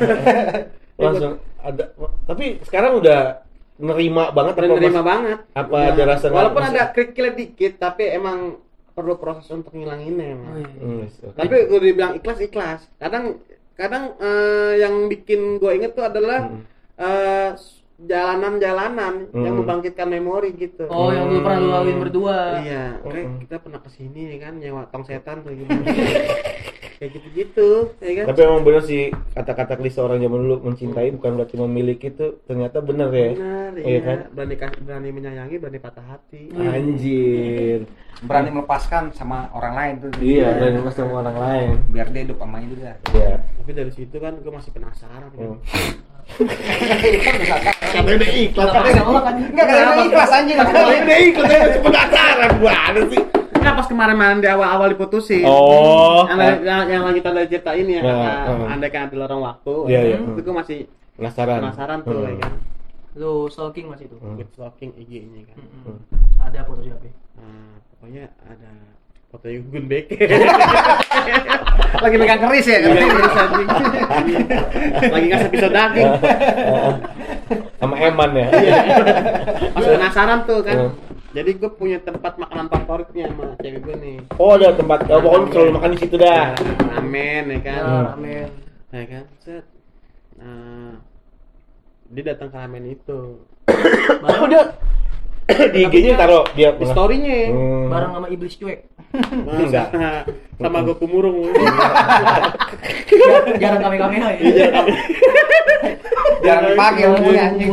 langsung 1.00 1.34
ada 1.58 1.84
tapi 2.26 2.60
sekarang 2.62 3.00
udah 3.00 3.40
nerima 3.80 4.30
banget 4.30 4.54
apa 4.54 4.68
nerima 4.70 4.92
mas- 4.94 5.08
banget 5.08 5.40
apa 5.54 5.72
Udah. 5.74 5.88
ada 5.90 6.04
rasa 6.06 6.26
walaupun 6.28 6.62
masih- 6.62 6.76
ada 6.76 6.84
kerikil 6.92 7.28
dikit 7.34 7.74
tapi 7.78 8.04
emang 8.10 8.60
perlu 8.92 9.16
proses 9.16 9.48
untuk 9.50 9.72
ngilanginnya 9.72 10.36
emang. 10.36 10.54
Wih. 10.54 10.68
Hmm, 10.76 11.04
oke. 11.08 11.40
tapi 11.40 11.56
gue 11.66 11.80
dibilang 11.82 12.14
ikhlas 12.14 12.40
ikhlas 12.42 12.80
kadang 12.98 13.40
kadang 13.74 14.12
eh, 14.20 14.74
yang 14.78 15.08
bikin 15.08 15.56
gue 15.56 15.72
inget 15.74 15.96
tuh 15.96 16.04
adalah 16.04 16.52
Hmm. 16.52 16.68
eh, 17.00 17.50
jalanan-jalanan 18.00 19.28
yang 19.30 19.44
Hmm. 19.50 19.60
membangkitkan 19.60 20.08
memori 20.08 20.50
gitu 20.54 20.88
Oh, 20.88 21.10
yang 21.10 21.28
dulu 21.28 21.40
pernah 21.42 21.60
lu 21.60 21.68
laluin 21.70 21.98
berdua. 22.00 22.38
iya 22.60 22.96
kayak 23.02 23.26
Hmm. 23.26 23.40
kita 23.44 23.56
pernah 23.60 23.80
ke 23.80 23.90
sini 23.90 24.22
ya 24.30 24.38
kan 24.42 24.54
nyewa 24.56 24.88
tong 24.88 25.04
setan 25.04 25.42
tuh 25.42 25.52
gimana 25.52 25.84
kayak 26.96 27.12
gitu-gitu 27.14 27.70
ya 27.98 28.12
kan 28.14 28.26
tapi 28.28 28.40
emang 28.42 28.62
bener 28.62 28.84
sih 28.84 29.04
kata-kata 29.30 29.74
klise 29.74 29.98
orang 29.98 30.20
zaman 30.20 30.40
dulu 30.42 30.56
mencintai 30.62 31.12
bukan 31.14 31.32
berarti 31.34 31.56
memiliki 31.58 32.08
itu 32.10 32.28
ternyata 32.44 32.80
bener 32.80 33.08
ya 33.10 33.30
benar 33.34 33.72
Iya 33.72 33.84
iya 33.86 34.00
kan? 34.02 34.18
berani 34.34 34.56
berani 34.82 35.10
menyayangi 35.10 35.56
berani 35.58 35.80
patah 35.80 36.06
hati 36.06 36.52
anjir 36.54 37.88
Berani 38.20 38.52
melepaskan 38.52 39.16
sama 39.16 39.48
orang 39.50 39.74
lain 39.74 39.94
tuh. 40.02 40.12
iya 40.20 40.52
dan 40.54 40.84
sama 40.90 41.24
orang 41.24 41.38
lain 41.38 41.70
Biar 41.90 42.08
dia 42.10 42.22
hidup 42.22 42.36
sama 42.38 42.60
juga. 42.62 42.92
iya 43.10 43.32
tapi 43.56 43.72
dari 43.72 43.92
situ 43.94 44.16
kan 44.16 44.36
gue 44.36 44.52
masih 44.52 44.72
penasaran 44.72 45.30
kan 45.30 45.40
Hmm. 45.40 45.58
Katanya 46.30 48.15
udah 48.15 48.30
ikhlas 48.32 48.70
kan? 48.70 48.84
Enggak 49.36 49.65
kadang 49.68 49.98
ikhlas 50.06 50.32
anjing. 50.32 50.58
udah 50.60 51.18
ikut 51.26 51.44
aja 51.46 51.58
masih 51.60 51.82
penasaran 51.82 52.50
gua 52.58 52.74
ada 52.74 53.02
sih 53.08 53.22
Enggak 53.60 53.74
pas 53.76 53.88
kemarin-kemarin 53.88 54.39
di 54.39 54.48
awal-awal 54.48 54.88
diputusin. 54.88 55.44
oh 55.44 56.24
yang, 56.32 56.63
yang, 56.63 56.84
yang 56.88 57.02
lanjutan 57.04 57.36
dari 57.36 57.48
cerita 57.52 57.76
ini 57.76 58.00
ya, 58.00 58.02
Nah, 58.02 58.15
nah. 58.56 58.72
andai 58.72 58.88
kan 58.88 59.12
adalah 59.12 59.28
orang 59.28 59.42
waktu, 59.52 59.74
Iya, 59.92 60.00
iya. 60.06 60.18
itu 60.24 60.39
gue 60.39 60.56
masih 60.56 60.78
penasaran 61.20 61.60
penasaran 61.60 61.98
tuh, 62.02 62.24
Hmm. 62.24 62.30
ya 62.32 62.36
kan. 62.39 62.54
Lu 63.20 63.52
stalking 63.52 63.92
masih 63.92 64.08
itu. 64.08 64.15
Hmm. 64.15 64.39
Good 64.39 64.50
stalking 64.56 64.96
IG-nya 64.96 65.44
kan. 65.44 65.58
Hmm. 65.60 66.00
Ada 66.39 66.63
foto 66.63 66.88
siapa? 66.88 67.04
Nah, 67.36 67.84
pokoknya 67.92 68.32
ada 68.48 68.72
foto 69.30 69.46
Gun 69.46 69.86
Beke. 69.86 70.26
Lagi 72.04 72.18
megang 72.18 72.42
keris 72.42 72.65
ya 72.65 72.82
kan. 72.82 72.98
Lagi 75.13 75.26
ngasih 75.30 75.50
pisau 75.54 75.70
daging. 75.70 76.10
sama 77.80 77.96
Eman 77.96 78.36
ya 78.36 78.48
Pas 79.72 79.86
penasaran 79.86 80.39
tuh 80.50 80.65
kan. 80.65 80.89
Hmm. 80.89 80.94
Jadi 81.30 81.62
gue 81.62 81.72
punya 81.78 82.02
tempat 82.02 82.42
makanan 82.42 82.74
favoritnya 82.74 83.30
sama 83.30 83.54
cewek 83.62 83.86
gue 83.86 83.96
nih. 84.02 84.18
oh 84.42 84.58
ada 84.58 84.74
tempat 84.74 85.06
oh, 85.13 85.22
pokoknya 85.22 85.46
selalu 85.54 85.72
makan 85.78 85.89
di 85.94 86.00
situ 86.02 86.15
dah 86.18 86.58
Ramen 86.98 87.44
ya 87.54 87.60
kan. 87.62 87.82
Ya, 87.86 88.00
ramen. 88.10 88.50
Ya 88.89 89.04
kan. 89.06 89.24
Set. 89.46 89.65
Nah, 90.42 90.98
dia 92.10 92.24
datang 92.34 92.50
ke 92.50 92.58
ramen 92.58 92.84
itu. 92.89 93.46
oh 94.26 94.48
dia 94.52 94.74
di 95.74 95.80
IG-nya 95.86 96.18
taruh 96.18 96.50
dia 96.58 96.74
Di 96.74 96.86
story-nya. 96.89 97.54
Hmm. 97.54 97.94
Bareng 97.94 98.12
sama 98.18 98.28
iblis 98.34 98.58
cuek. 98.58 98.88
Enggak. 99.12 99.89
sama 100.56 100.78
gue 100.82 100.95
kumurung 100.95 101.50
Jar- 103.10 103.58
Jarang 103.58 103.82
kami-kami 103.82 104.15
ya. 104.17 104.30
Jangan 106.39 106.72
pakai 106.74 107.04
ilmunya 107.06 107.43
anjing. 107.48 107.72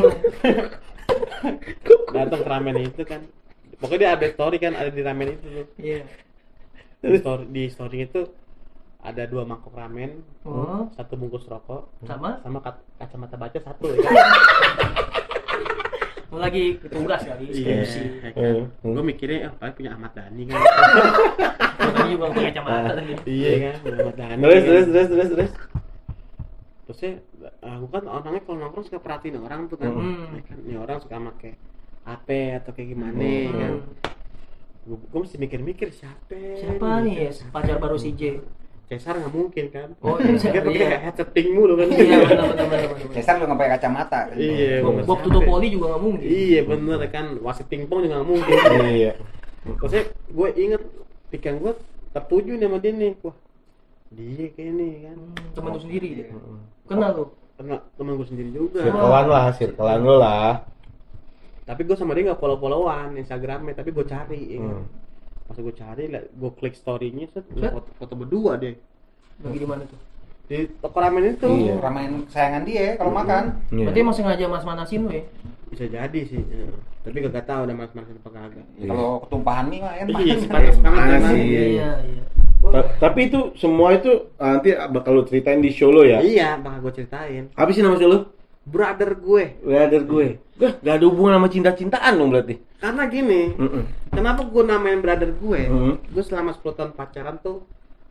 datang 2.08 2.40
ke 2.40 2.48
ramen 2.48 2.76
itu 2.80 3.02
kan 3.02 3.20
pokoknya 3.76 3.98
dia 3.98 4.10
ada 4.10 4.26
story 4.28 4.56
kan 4.56 4.72
ada 4.72 4.88
di 4.88 5.00
ramen 5.00 5.28
itu 5.30 5.46
tuh 5.46 5.66
Iya. 5.76 6.00
di 6.98 7.16
story 7.16 7.44
di 7.46 7.62
story 7.68 7.98
itu 8.02 8.20
ada 8.98 9.22
dua 9.24 9.44
mangkok 9.44 9.70
ramen 9.70 10.24
Oh, 10.42 10.88
satu 10.92 11.14
bungkus 11.14 11.44
rokok 11.44 11.92
sama? 12.02 12.40
sama 12.40 12.58
ka- 12.58 12.80
kacamata 12.96 13.36
baca 13.36 13.58
satu 13.60 13.86
ya 13.92 14.08
Lu 16.26 16.36
lagi 16.36 16.64
tugas 16.82 17.22
kali, 17.22 17.46
skripsi. 17.48 18.00
ya 18.18 18.30
kan? 18.34 18.66
Hmm. 18.82 18.92
gue 18.92 19.04
mikirnya 19.04 19.38
ah 19.46 19.52
paling 19.54 19.74
punya 19.74 19.90
Ahmad 19.92 20.10
Dhani 20.12 20.42
kan 20.44 20.58
tadi 21.94 22.08
juga 22.10 22.24
pakai 22.28 22.44
kacamata 22.50 22.90
tadi. 22.94 23.12
iya 23.26 23.50
kan 23.62 23.74
punya 23.80 23.96
Ahmad 23.96 24.16
Dhani 24.16 24.40
terus 24.40 24.54
kan. 24.56 24.66
terus 24.66 24.86
terus 24.86 25.08
terus 25.08 25.28
terus 25.30 25.52
terusnya 26.86 27.12
aku 27.60 27.86
kan 27.88 28.02
orangnya 28.06 28.40
kalau 28.42 28.58
nongkrong 28.60 28.84
suka 28.84 28.98
perhatiin 28.98 29.38
orang 29.38 29.60
tuh 29.66 29.76
kan 29.76 29.90
Hmm. 29.90 30.34
Ya 30.34 30.42
kan? 30.42 30.56
ini 30.60 30.74
orang 30.74 30.98
suka 30.98 31.14
pakai 31.16 31.52
HP 32.04 32.28
atau 32.56 32.70
kayak 32.72 32.88
gimana 32.88 33.18
Hmm. 33.18 33.52
kan 33.52 33.72
gue, 34.84 34.96
gue 35.00 35.20
mesti 35.20 35.36
mikir-mikir 35.36 35.88
siapa 35.90 36.34
Siapa 36.56 37.02
nih 37.02 37.14
ya 37.20 37.30
pacar 37.48 37.76
baru 37.76 37.96
si 37.96 38.10
J? 38.12 38.38
Cesar 38.86 39.14
nggak 39.14 39.32
mungkin 39.32 39.64
kan 39.68 39.88
Oh, 39.98 40.14
Cesar, 40.16 40.50
dia 40.54 40.62
pakai 40.62 40.78
iya. 40.80 40.98
headset 41.00 41.28
pink 41.30 41.48
mulu 41.50 41.74
kan 41.74 41.88
Iya 41.88 42.16
benar 42.20 42.46
benar 42.46 42.66
benar 42.70 42.80
benar. 42.88 43.12
Cesar 43.12 43.34
lu 43.34 43.44
nggak 43.44 43.58
pakai 43.58 43.72
kacamata 43.74 44.20
kan? 44.24 44.36
iya 44.36 44.72
Bob, 45.02 45.18
Tutopoli 45.20 45.66
juga 45.68 45.86
nggak 45.90 46.02
mungkin. 46.02 46.26
iya 46.26 46.60
bener 46.62 46.98
kan 47.08 47.26
wasit 47.40 47.66
pingpong 47.66 48.00
juga 48.00 48.14
nggak 48.16 48.28
mungkin 48.28 48.54
Iya. 48.94 49.12
Maksudnya 49.66 50.04
gue 50.08 50.48
inget 50.56 50.82
pikiran 51.28 51.56
gue 51.58 51.72
tertuju 52.12 52.52
nih 52.54 52.64
sama 52.64 52.78
dia 52.78 52.92
nih 52.92 53.12
wah 53.20 53.36
dia 54.08 54.46
kayak 54.48 54.72
nih 54.72 54.92
kan 55.02 55.16
Hmm, 55.18 55.50
Temen 55.52 55.68
lu 55.68 55.80
sendiri 55.80 56.08
dia. 56.14 56.26
Kenal 56.86 57.10
lu. 57.12 57.24
karena 57.56 57.76
temen 57.92 58.12
gue 58.14 58.26
sendiri 58.26 58.50
juga 58.50 58.80
Circlean 58.82 59.26
lah, 59.26 59.44
circlean 59.50 60.00
lu 60.00 60.14
lah. 60.14 60.54
tapi 61.64 61.82
gue 61.82 61.96
sama 61.96 62.12
dia 62.12 62.22
nggak 62.24 62.38
follow 62.38 62.54
followan 62.54 63.16
instagramnya 63.16 63.74
tapi 63.74 63.90
gue 63.90 64.04
cari 64.04 64.42
ya. 64.52 64.62
Hmm. 64.62 64.84
Pas 65.46 65.56
gue 65.56 65.70
cari 65.72 66.04
gue 66.10 66.50
klik 66.52 66.74
storynya 66.74 67.26
set 67.28 67.46
Set. 67.52 67.70
foto, 67.70 67.88
foto 67.96 68.14
berdua 68.14 68.56
deh 68.56 68.74
Lagi 69.38 69.56
di 69.56 69.64
mana 69.64 69.82
tuh? 69.82 70.00
di 70.46 70.70
toko 70.76 70.96
ramen 70.96 71.22
itu 71.28 71.46
Iya. 71.46 71.74
Ramen 71.76 72.22
kesayangan 72.24 72.62
dia 72.62 72.94
kalau 72.94 73.10
makan. 73.10 73.58
Iya. 73.68 73.84
Berarti 73.84 73.98
emang 74.00 74.14
sengaja 74.14 74.44
mas 74.46 74.62
manasin 74.62 75.00
lu 75.02 75.10
ya? 75.10 75.24
bisa 75.66 75.84
jadi 75.84 76.20
sih 76.22 76.38
ya. 76.40 76.66
tapi 77.02 77.18
gak 77.20 77.42
tahu 77.42 77.66
udah 77.66 77.74
mas 77.76 77.90
mas 77.90 78.06
apa 78.06 78.30
kagak 78.30 78.62
Ya, 78.76 78.86
Kalau 78.86 79.18
ketumpahan 79.20 79.66
mie 79.66 79.78
mah 79.80 79.94
enak. 79.96 80.14
iya 80.16 80.34
panas 80.44 80.78
banget 80.78 81.20
sih. 81.28 81.42
Iya 81.42 81.64
iya. 82.00 82.22
Ta- 82.64 82.90
Tapi 83.00 83.20
itu 83.24 83.40
semua 83.54 83.88
itu 83.92 84.10
ah, 84.36 84.54
nanti 84.54 84.70
bakal 84.88 85.12
lu 85.12 85.22
ceritain 85.22 85.58
di 85.58 85.68
show 85.68 85.90
lo 85.90 86.02
ya. 86.02 86.18
iya 86.18 86.54
bakal 86.56 86.78
gue 86.80 86.94
ceritain 86.96 87.50
Apa 87.52 87.70
sih 87.70 87.82
nama 87.82 87.94
show 87.94 88.06
lo? 88.06 88.30
Brother 88.66 89.14
gue 89.14 89.44
Brother 89.62 90.02
gue. 90.02 90.26
Gue 90.52 90.70
gak 90.74 90.94
ada 90.94 91.06
hubungan 91.06 91.36
sama 91.36 91.48
cinta-cintaan 91.48 92.12
dong 92.12 92.30
berarti. 92.30 92.58
karena 92.76 93.02
gini 93.06 93.42
Mm-mm. 93.52 93.82
kenapa 94.10 94.44
gue 94.44 94.62
namain 94.62 94.98
brother 94.98 95.32
gue 95.32 95.60
Hmm. 95.64 95.94
gue 96.04 96.20
selama 96.20 96.52
10 96.52 96.66
tahun 96.72 96.92
pacaran 96.92 97.36
tuh 97.38 97.64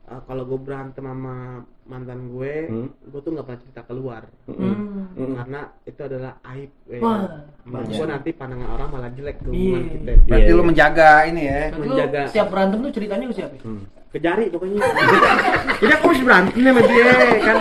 uh, 0.06 0.22
kalau 0.22 0.42
gue 0.44 0.58
berantem 0.58 1.02
sama 1.02 1.36
mantan 1.84 2.30
gue 2.30 2.54
Hmm. 2.66 2.90
gue 3.04 3.20
tuh 3.20 3.30
nggak 3.30 3.46
pernah 3.46 3.62
cerita 3.62 3.82
keluar 3.84 4.22
Hmm. 4.46 5.06
Mm-mm. 5.12 5.36
karena 5.38 5.62
itu 5.84 6.02
adalah 6.02 6.34
aib 6.50 6.72
ya. 6.88 6.98
Wah. 6.98 7.20
Iya. 7.64 7.94
gue 7.94 8.08
nanti 8.08 8.30
pandangan 8.32 8.70
orang 8.72 8.88
malah 8.90 9.12
jelek 9.12 9.38
tuh 9.40 9.52
Iya. 9.52 9.60
hubungan 9.70 9.84
kita 9.86 10.12
Berarti 10.24 10.42
Iya, 10.42 10.50
lu 10.50 10.58
iya. 10.58 10.68
menjaga 10.68 11.10
ini 11.26 11.42
ya. 11.44 11.54
Berarti 11.62 11.78
lu 11.78 11.86
Menjaga. 11.86 12.22
setiap 12.26 12.48
berantem 12.50 12.78
tuh 12.80 12.92
ceritanya 12.92 13.26
ke 13.26 13.36
siapa? 13.36 13.56
Hmm. 13.62 13.84
Ke 14.16 14.20
jari 14.24 14.48
pokoknya 14.48 14.80
jadi 15.76 15.92
aku 15.94 16.06
harus 16.08 16.22
berantem 16.24 16.56
sama 16.56 16.82
dia 16.88 17.12
kan 17.44 17.58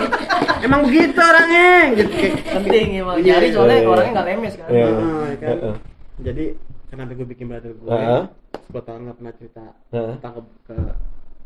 emang 0.63 0.79
begitu 0.87 1.19
orangnya 1.19 1.67
gitu 1.93 2.13
kayak 2.15 2.33
Penting 2.55 2.87
emang. 2.95 3.15
Iya, 3.19 3.27
Nyari 3.27 3.47
soalnya 3.51 3.75
iya, 3.75 3.83
iya. 3.83 3.91
orangnya 3.91 4.11
nggak 4.15 4.27
lemes 4.31 4.53
kan. 4.55 4.67
Iya. 4.71 4.85
Heeh, 4.87 5.27
kan. 5.35 5.47
Heeh. 5.51 5.75
jadi 6.23 6.43
kenapa 6.87 7.11
gue 7.11 7.27
bikin 7.27 7.45
brother 7.51 7.71
gue 7.75 7.89
Heeh. 7.91 8.23
10 8.71 8.87
tahun 8.87 8.99
nggak 9.03 9.17
pernah 9.19 9.33
cerita 9.35 9.63
Heeh. 9.91 10.13
tentang 10.15 10.33
ke, 10.33 10.43
ke 10.63 10.75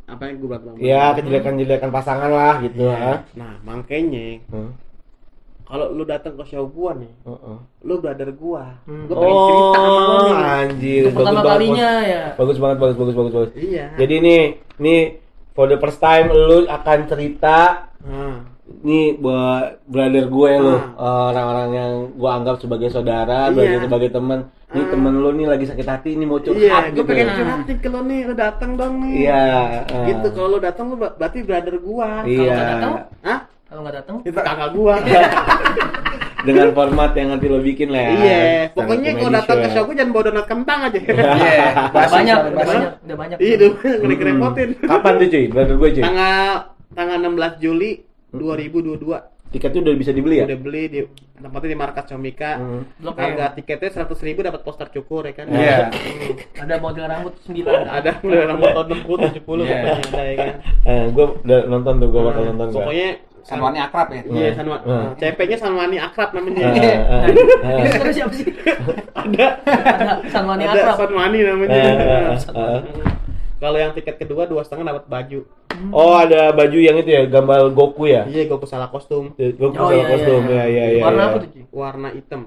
apa 0.05 0.23
yang 0.25 0.35
gue 0.37 0.47
berantem 0.47 0.73
Ya, 0.77 1.01
dia. 1.03 1.15
kejelekan-jelekan 1.17 1.89
pasangan 1.89 2.29
lah 2.29 2.55
gitu. 2.61 2.77
Iya. 2.79 2.93
ah. 2.95 3.17
nah 3.33 3.53
makanya 3.63 4.27
Hmm. 4.47 4.71
Kalau 5.69 5.85
lu 5.91 6.03
datang 6.03 6.33
ke 6.33 6.43
show 6.43 6.65
gua 6.65 6.91
nih 6.93 7.13
Heeh. 7.23 7.57
lu 7.83 7.93
brother 7.95 8.29
gua 8.31 8.81
Hmm. 8.83 9.05
gua 9.05 9.15
pengen 9.15 9.37
cerita 9.39 9.77
sama 9.77 9.89
lu 9.93 10.09
Oh, 10.09 10.19
nih 10.19 10.35
anjir. 10.57 11.01
Itu 11.03 11.09
pertama 11.13 11.39
bagus 11.39 11.51
kalinya 11.51 11.91
ya. 12.03 12.23
Bagus 12.33 12.57
banget, 12.57 12.77
bagus, 12.79 12.95
bagus, 12.97 13.15
bagus, 13.15 13.33
bagus. 13.33 13.51
iya 13.55 13.85
Jadi 13.95 14.15
nih, 14.19 14.43
nih 14.77 15.01
for 15.51 15.65
the 15.65 15.77
first 15.77 15.99
time 15.99 16.27
lu 16.27 16.65
akan 16.65 16.99
cerita 17.05 17.57
Nah, 17.99 18.35
nih 18.81 19.13
buat 19.15 19.83
brother 19.85 20.25
gue 20.25 20.51
lu 20.57 20.75
Ah. 20.95 21.29
orang-orang 21.29 21.69
yang 21.71 21.91
gue 22.11 22.29
anggap 22.31 22.55
sebagai 22.57 22.87
saudara, 22.87 23.47
Iya. 23.47 23.51
sebagai 23.51 23.77
sebagai 23.83 24.09
teman. 24.11 24.39
Nih 24.69 24.79
Ah. 24.79 24.89
temen 24.89 25.13
lu 25.15 25.29
nih 25.31 25.47
lagi 25.47 25.65
sakit 25.65 25.83
hati, 25.83 26.09
ini 26.13 26.23
mau 26.23 26.37
curhat 26.37 26.57
iya 26.57 26.77
gitu. 26.87 26.95
gua 26.95 27.05
pengen 27.07 27.25
Nah. 27.25 27.35
curhatin 27.35 27.77
ke 27.77 27.87
lu 27.87 28.01
nih 28.03 28.19
lu 28.23 28.33
datang 28.33 28.71
dong 28.73 28.93
nih 29.01 29.13
Iya. 29.23 29.45
ah. 29.83 30.05
gitu 30.07 30.27
kalau 30.31 30.47
lu 30.47 30.59
datang 30.59 30.85
lu 30.87 30.95
ber- 30.95 31.13
berarti 31.13 31.39
brother 31.41 31.75
gua 31.77 32.09
Iya. 32.23 32.41
nggak 32.47 32.67
datang? 32.71 32.91
Hah? 33.21 33.39
Kalau 33.69 33.81
nggak 33.81 33.95
datang, 33.95 34.15
itu 34.23 34.33
kakak 34.35 34.69
gua 34.71 34.95
Dengan 36.39 36.71
format 36.71 37.11
yang 37.13 37.35
nanti 37.35 37.45
lo 37.45 37.59
bikin 37.59 37.91
lah 37.91 37.99
ya. 37.99 38.11
iya 38.15 38.39
pokoknya 38.71 39.11
kalau 39.13 39.31
datang 39.33 39.57
ke 39.59 39.67
ya. 39.67 39.73
show 39.75 39.83
gua 39.83 39.93
jangan 39.93 40.09
bawa 40.09 40.23
donat 40.25 40.45
kentang 40.47 40.79
aja 40.81 40.97
Iya. 40.99 41.11
udah 41.85 42.09
banyak, 42.09 42.37
udah 42.39 42.65
banyak, 42.65 42.91
udah 43.03 43.17
banyak. 43.17 43.37
iya 43.39 43.55
tuh 43.57 43.71
ngeri 43.75 44.15
repotin 44.25 44.69
Kapan 44.81 45.13
tuh 45.15 45.27
cuy, 45.27 45.43
brother 45.45 45.75
gue 45.75 45.89
cuy? 45.91 46.01
tanggal 46.01 46.47
tanggal 46.89 47.17
16 47.21 47.59
Juli 47.59 47.91
2022 48.31 49.35
Tiketnya 49.49 49.79
udah 49.81 49.95
bisa 49.95 50.11
dibeli 50.13 50.35
ya? 50.37 50.45
udah 50.45 50.59
beli 50.59 50.83
di 50.87 50.99
tempatnya 51.35 51.67
di 51.67 51.77
markas 51.77 52.05
Comika 52.05 52.51
Hmm. 52.55 52.81
Blok 52.95 53.15
harga 53.17 53.45
M. 53.47 53.55
tiketnya 53.55 53.89
100 53.97 54.07
ribu 54.23 54.39
dapat 54.39 54.61
poster 54.61 54.87
cukur 54.89 55.25
ya 55.25 55.33
kan 55.33 55.45
Iya. 55.49 55.91
Ada 56.55 56.75
model 56.77 57.03
rambut 57.03 57.33
9 57.43 57.67
ada 57.67 58.15
mulai 58.21 58.45
rambut 58.45 58.69
tahun 58.69 58.87
60 58.95 59.35
70 59.35 59.43
Iya. 59.59 59.75
pokoknya 59.75 59.75
ada 60.07 60.21
ya 60.23 60.35
kan 60.37 60.53
Eh, 60.85 61.03
gue 61.09 61.25
udah 61.41 61.59
nonton 61.65 61.93
tuh, 61.97 62.07
gue 62.07 62.21
bakal 62.23 62.41
Nah, 62.41 62.47
nonton 62.47 62.67
gua. 62.69 62.77
pokoknya 62.79 63.09
Sanwani 63.41 63.79
akrab 63.79 64.07
ya. 64.09 64.21
iya 64.25 64.49
Sanwa 64.51 64.77
Hmm. 64.79 65.13
CP-nya 65.15 65.57
Sanwani 65.57 65.97
akrab 65.97 66.29
namanya 66.31 66.61
Iya. 66.71 66.95
ah, 66.99 67.23
Ini 67.25 67.41
ah. 67.61 67.83
sebenarnya 67.85 68.13
siapa 68.13 68.33
sih? 68.33 68.47
ada 69.13 69.45
Ada 69.63 70.11
Sanwani 70.27 70.63
ada 70.63 70.73
Akrab. 70.75 70.95
Sanwani 70.99 71.39
namanya 71.41 71.77
ah, 71.77 72.35
ah. 72.53 72.79
kalau 73.57 73.77
yang 73.77 73.91
tiket 73.91 74.15
kedua 74.17 74.43
dua 74.43 74.61
setengah 74.61 74.85
dapat 74.89 75.05
baju 75.05 75.41
Oh 75.89 76.11
ada 76.13 76.51
baju 76.51 76.75
yang 76.75 76.97
itu 76.97 77.07
ya, 77.07 77.23
gambar 77.25 77.71
Goku 77.71 78.03
ya? 78.05 78.23
iya 78.25 78.43
gue 78.43 78.57
salah 78.63 78.87
kostum 78.87 79.31
Goku 79.33 79.75
Oh, 79.75 79.87
sama 79.87 79.89
iya, 79.89 79.95
iya, 79.97 80.09
kostum, 80.09 80.41
iya. 80.45 80.55
ya 80.55 80.65
ya 80.65 80.85
ya. 80.89 81.01
Warna 81.01 81.17
ya. 81.17 81.25
apa 81.25 81.37
tuh, 81.39 81.49
warna 81.71 82.09
hitam 82.09 82.41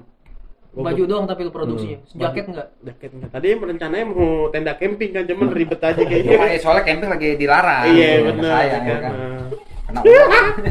Gua- 0.71 0.89
Baju 0.89 1.03
doang 1.05 1.25
tapi 1.25 1.45
lu 1.45 1.51
produksinya. 1.51 2.01
Hmm. 2.03 2.17
Jaket 2.19 2.45
enggak? 2.47 2.67
jaket 2.81 3.11
enggak 3.11 3.29
tadi 3.31 3.47
rencananya 3.53 4.05
mau 4.07 4.25
tenda 4.49 4.73
camping 4.73 5.11
kan 5.11 5.23
cuman 5.23 5.47
ribet 5.49 5.77
aja 5.79 6.01
kayaknya 6.09 6.33
eh, 6.47 6.57
soalnya 6.57 6.81
camping 6.83 7.09
lagi 7.09 7.29
dilarang. 7.35 7.83
iya 7.87 8.09
benar 8.23 8.49
Sayang 8.51 8.83
ya 8.83 8.97
kan. 8.99 9.13
Kena 9.93 10.01
uang. 10.01 10.45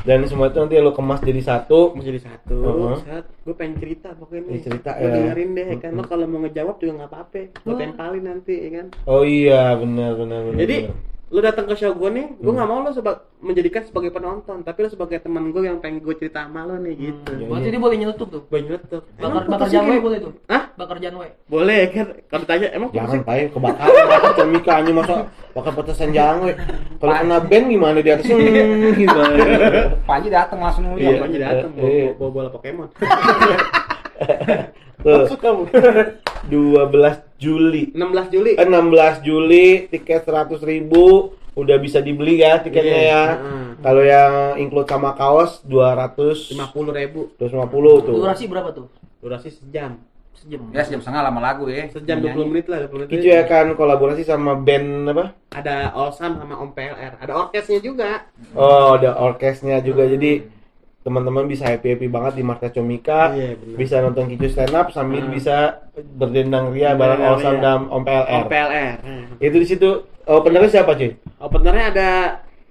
Dan 0.00 0.24
semua 0.24 0.48
itu 0.48 0.56
nanti 0.56 0.78
lo 0.78 0.90
kemas 0.90 1.20
jadi 1.20 1.40
satu. 1.40 1.92
jadi 1.94 2.16
satu 2.18 2.56
Uh-huh. 2.56 2.96
saat 3.00 3.28
gue 3.44 3.52
pengen 3.52 3.76
cerita 3.76 4.10
pokoknya 4.12 4.42
Iya, 4.48 4.60
cerita, 4.62 4.90
ya. 4.94 5.08
dengerin 5.08 5.50
deh 5.52 5.66
kan 5.76 5.90
lo 5.90 5.98
Mm-mm. 5.98 6.08
kalau 6.08 6.24
mau 6.24 6.40
ngejawab 6.40 6.76
juga 6.78 6.92
nggak 6.96 7.10
apa-apa 7.10 7.40
gue 7.52 7.74
tempalin 7.76 8.24
nanti 8.24 8.54
ya 8.58 8.70
kan 8.72 8.86
Oh 9.04 9.22
iya, 9.22 9.76
benar 9.76 10.10
benar 10.14 10.40
benar. 10.42 10.58
jadi. 10.58 10.76
Lu 11.30 11.38
datang 11.38 11.62
ke 11.62 11.74
show 11.74 11.92
gue 11.92 12.10
nih 12.10 12.26
gue 12.32 12.42
Hmm. 12.42 12.56
nggak 12.56 12.66
mau 12.66 12.78
lo 12.80 12.90
seba- 12.90 13.22
menjadikan 13.38 13.82
sebagai 13.82 14.10
penonton 14.10 14.60
tapi 14.60 14.82
lo 14.82 14.88
sebagai 14.88 15.16
teman 15.16 15.48
gue 15.48 15.62
yang 15.62 15.78
pengen 15.78 15.98
gue 16.00 16.10
cerita 16.12 16.42
sama 16.42 16.64
lo 16.64 16.74
nih 16.76 16.94
gitu 16.98 17.30
Iya, 17.32 17.46
Berarti 17.46 17.62
iya. 17.62 17.72
dia 17.72 17.80
boleh 17.80 17.96
nyelutuk 17.96 18.28
tuh. 18.28 18.42
gue 18.44 18.58
nyeletuk 18.60 19.02
Bakar 19.14 19.42
bakar 19.46 19.68
janwe 19.68 19.94
boleh 19.96 20.18
tuh. 20.18 20.32
Hah? 20.44 20.62
Bakar 20.74 20.96
janwe. 20.98 21.26
boleh 21.46 21.80
kan 21.88 22.06
kalau 22.26 22.42
ditanya 22.42 22.68
emang 22.72 22.90
Jangan 22.90 23.22
pakai 23.22 23.46
kebakaran 23.54 23.94
bakar 24.08 24.30
cemika 24.34 24.72
anjing 24.74 24.96
masa 24.96 25.14
bakar 25.50 25.72
petasan 25.72 26.10
jangwe. 26.10 26.52
Kalau 26.98 27.14
kena 27.16 27.38
band 27.40 27.66
gimana 27.68 27.98
di 27.98 28.10
atas? 28.10 28.26
Hmm, 28.26 28.42
gimana? 28.92 29.34
Panji 30.02 30.28
datang 30.28 30.58
langsung 30.58 30.84
iya 30.90 31.14
ngeliat. 31.14 31.14
gue 31.16 31.28
jadi 31.30 31.44
datang 31.46 31.70
bawa, 31.72 31.86
Iya. 31.88 32.08
bawa 32.12 32.30
bola 32.32 32.48
Pokemon 32.50 32.88
Tuh, 35.00 35.24
masuk 35.24 35.38
kamu 35.38 35.62
12 36.52 37.29
Juli. 37.40 37.88
16 37.90 38.28
Juli 38.30 38.52
16 38.54 39.24
Juli 39.24 39.66
tiket 39.88 40.22
100.000 40.22 40.60
ribu 40.62 41.32
udah 41.50 41.76
bisa 41.76 41.98
dibeli 41.98 42.38
ya 42.38 42.60
tiketnya 42.60 42.94
Iya, 42.94 43.10
ya. 43.10 43.22
heeh. 43.34 43.64
Kalau 43.80 44.02
yang 44.04 44.32
include 44.56 44.86
sama 44.86 45.10
kaos 45.12 45.64
200 45.64 46.52
lima 46.52 46.68
puluh 46.68 46.92
ribu 46.92 47.20
250 47.34 48.06
tuh. 48.06 48.14
Durasi 48.14 48.44
berapa 48.46 48.70
tuh? 48.70 48.86
durasi 49.18 49.48
sejam 49.50 49.96
Sejam. 50.30 50.72
Ya 50.72 50.80
sejam 50.80 51.00
setengah 51.00 51.20
lama 51.20 51.36
lagu 51.38 51.68
ya. 51.68 51.84
sejam 51.88 52.16
20 52.16 52.48
menit 52.48 52.64
lah 52.64 52.88
20 52.88 52.96
menit 53.04 53.12
Itu 53.12 53.26
ya 53.28 53.44
kan 53.44 53.72
kolaborasi 53.72 54.24
sama 54.24 54.56
band 54.56 55.04
apa? 55.06 55.36
ada 55.52 55.92
Olsam 55.92 56.36
sama 56.36 56.56
Om 56.56 56.70
PLR 56.72 57.12
ada 57.18 57.32
orkesnya 57.36 57.80
juga 57.80 58.24
Oh, 58.52 58.96
ada 58.96 59.16
orkesnya 59.18 59.80
juga. 59.80 60.06
Jadi 60.06 60.59
teman-teman 61.00 61.44
bisa 61.44 61.64
happy-happy 61.64 62.06
banget 62.06 62.36
di 62.36 62.42
Markas 62.42 62.70
Comika. 62.70 63.32
Iya. 63.32 63.56
Bisa 63.72 63.98
nonton 63.98 64.26
Kicu 64.26 64.46
stand 64.46 64.72
up 64.72 64.88
sambil 64.90 65.22
Hmm. 65.22 65.32
bisa 65.32 65.80
berdendang 65.96 66.70
ria 66.70 66.92
bareng 66.92 67.18
ria. 67.18 67.56
dan 67.56 67.88
Om 67.88 68.02
PLR. 68.02 68.28
Om 68.34 68.44
PLR 68.46 68.94
Hmm. 69.00 69.24
Itu 69.38 69.56
di 69.56 69.66
situ 69.66 69.88
openernya 70.22 70.70
siapa, 70.70 70.92
cuy? 70.92 71.16
openernya 71.38 71.84
ada 71.88 72.10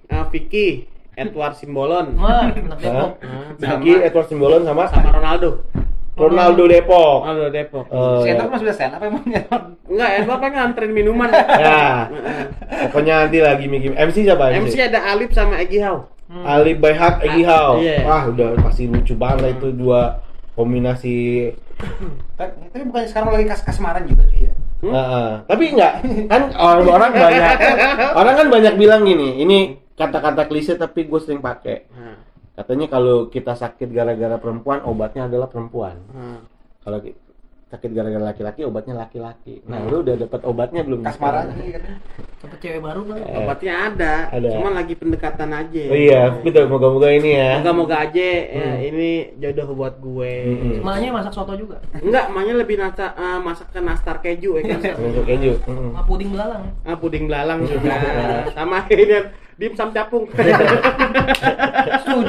uh, 0.08 0.24
Vicky 0.28 0.86
Edward 1.12 1.52
Simbolon 1.54 2.14
Wah, 2.14 2.48
anak 2.48 2.78
Depok. 2.78 3.10
Ah, 3.20 3.50
Vicky, 3.58 3.92
Edward 4.00 4.26
Simbolon 4.26 4.62
sama 4.62 4.86
sama 4.86 5.10
Ronaldo 5.10 5.66
Ronaldo 6.12 6.64
Depok. 6.64 7.18
Ronaldo 7.22 7.48
Depok 7.50 7.84
Oh, 7.90 8.22
Si 8.22 8.28
ya. 8.28 8.36
Edward 8.36 8.48
mah 8.48 8.60
sudah 8.60 8.74
stand 8.74 8.94
up 8.94 9.02
emangnya. 9.02 9.42
enggak 9.84 10.10
Edward 10.16 10.40
kan 10.40 10.50
nganterin 10.52 10.92
minuman 10.92 11.28
Ya, 11.34 12.06
pokoknya 12.86 13.26
nanti 13.26 13.38
lagi 13.40 13.66
Miki. 13.66 13.90
MC 13.90 14.16
siapa? 14.22 14.54
MC 14.54 14.78
ada 14.78 15.00
Alip 15.08 15.30
sama 15.30 15.58
Egi 15.58 15.82
Hau 15.82 16.06
Hmm. 16.30 16.46
Ali 16.46 16.78
Bayhak, 16.78 17.26
Egi 17.26 17.42
Hao. 17.42 17.82
Iya. 17.82 18.06
Wah, 18.06 18.22
udah 18.30 18.54
pasti 18.62 18.86
lucu 18.86 19.18
banget 19.18 19.38
lah 19.42 19.50
itu 19.50 19.68
dua 19.74 20.00
kombinasi. 20.54 21.50
Tapi 22.38 22.70
tapi 22.70 22.82
bukannya 22.86 23.08
sekarang 23.10 23.28
lagi 23.34 23.46
kas 23.50 23.66
kasmaran 23.66 24.06
juga 24.06 24.22
cuy 24.30 24.46
ya. 24.46 24.52
Hmm? 24.80 24.92
Heeh. 24.94 25.30
Tapi 25.50 25.64
enggak 25.74 25.92
kan 26.30 26.42
orang-orang 26.54 27.10
banyak 27.18 27.56
orang 28.14 28.34
kan 28.38 28.46
banyak 28.46 28.74
bilang 28.78 29.02
gini, 29.02 29.42
ini 29.42 29.58
kata-kata 29.98 30.46
klise 30.46 30.78
tapi 30.78 31.10
gue 31.10 31.20
sering 31.20 31.42
pakai. 31.42 31.90
Nah, 31.92 32.16
Katanya 32.60 32.92
kalau 32.92 33.32
kita 33.32 33.56
sakit 33.56 33.88
gara-gara 33.88 34.36
perempuan, 34.36 34.84
obatnya 34.84 35.26
adalah 35.26 35.48
perempuan. 35.48 35.96
nah. 36.12 36.44
Kalau 36.80 37.00
sakit 37.70 37.90
gara-gara 37.94 38.34
laki-laki, 38.34 38.66
obatnya 38.66 38.98
laki-laki. 38.98 39.62
Nah, 39.70 39.78
lu 39.86 40.02
udah 40.02 40.18
dapat 40.18 40.40
obatnya 40.42 40.82
belum? 40.82 41.06
Kasmaran 41.06 41.54
kan. 41.54 41.82
Sampai 42.42 42.58
cewek 42.58 42.82
baru 42.82 43.06
kan. 43.06 43.16
Eh. 43.22 43.38
Obatnya 43.46 43.74
ada, 43.86 44.14
Ada. 44.34 44.48
cuman 44.58 44.72
lagi 44.74 44.94
pendekatan 44.98 45.50
aja. 45.54 45.82
Oh 45.86 45.94
iya, 45.94 46.34
betul. 46.42 46.66
Moga-moga 46.66 47.08
ini 47.14 47.30
ya. 47.38 47.62
Moga-moga 47.62 47.96
aja 48.10 48.18
ya, 48.18 48.42
Hmm. 48.50 48.88
ini 48.90 49.10
jodoh 49.38 49.70
buat 49.78 50.02
gue. 50.02 50.32
Hmm. 50.50 50.82
Emaknya 50.82 51.08
masak 51.14 51.30
soto 51.30 51.54
juga. 51.54 51.78
Enggak, 51.94 52.24
emaknya 52.34 52.54
lebih 52.58 52.74
nasa, 52.74 53.14
eh, 53.14 53.38
masak 53.38 53.70
ke 53.70 53.78
nastar 53.78 54.16
keju 54.18 54.58
ya 54.58 54.62
kan. 54.66 54.80
Untuk 54.98 55.24
keju. 55.30 55.52
Mm. 55.62 55.90
Sama 55.94 56.02
puding 56.02 56.30
belalang. 56.34 56.64
ah, 56.82 56.96
puding 56.98 57.24
belalang 57.30 57.60
juga. 57.70 57.94
Sama 58.58 58.82
ini 58.90 59.30
dimsum 59.60 59.94
capung. 59.94 60.26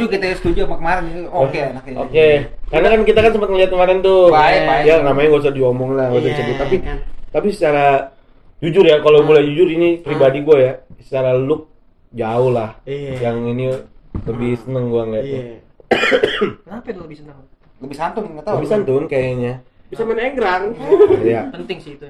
Setuju 0.02 0.18
kita 0.18 0.26
ya, 0.26 0.36
setuju 0.42 0.60
sama 0.66 0.76
kemarin 0.82 1.04
itu. 1.14 1.22
Oke 1.30 1.60
enaknya. 1.62 1.96
Oke, 2.02 2.28
karena 2.74 2.88
kan 2.90 3.02
kita 3.06 3.20
kan 3.22 3.32
sempat 3.38 3.50
ngeliat 3.54 3.70
kemarin 3.70 3.98
tuh. 4.02 4.34
Baik, 4.34 4.62
baik. 4.66 4.84
Ya 4.90 4.96
namanya 5.06 5.28
gak 5.30 5.42
usah 5.46 5.54
diomong 5.54 5.92
lah, 5.94 6.06
gak 6.10 6.18
usah 6.18 6.26
Iya, 6.26 6.34
disebut. 6.34 6.58
Tapi 6.58 6.76
kan. 6.82 6.98
tapi 7.30 7.48
secara 7.54 7.86
jujur 8.58 8.82
ya, 8.82 8.98
kalau 9.06 9.22
mulai 9.22 9.46
jujur 9.46 9.70
ini 9.70 10.02
pribadi 10.02 10.42
gue 10.42 10.58
ya, 10.58 10.74
secara 11.06 11.38
look 11.38 11.70
jauh 12.18 12.50
lah. 12.50 12.82
Iya. 12.90 13.30
Yang 13.30 13.38
ini 13.54 13.66
lebih 14.26 14.52
seneng 14.58 14.90
gue 14.90 15.02
ngeliatnya. 15.06 15.42
Iya. 15.46 15.58
Kenapa 16.66 16.88
lu 16.98 17.02
lebih 17.06 17.18
senang? 17.22 17.38
Lebih 17.78 17.98
santun 18.02 18.24
enggak 18.26 18.46
tahu. 18.50 18.56
Lebih 18.58 18.70
santun 18.74 19.04
kayaknya. 19.06 19.54
Bisa 19.94 20.02
main 20.02 20.22
egrang. 20.34 20.64
Iya. 21.22 21.42
Penting 21.54 21.78
sih 21.78 21.94
itu. 21.94 22.10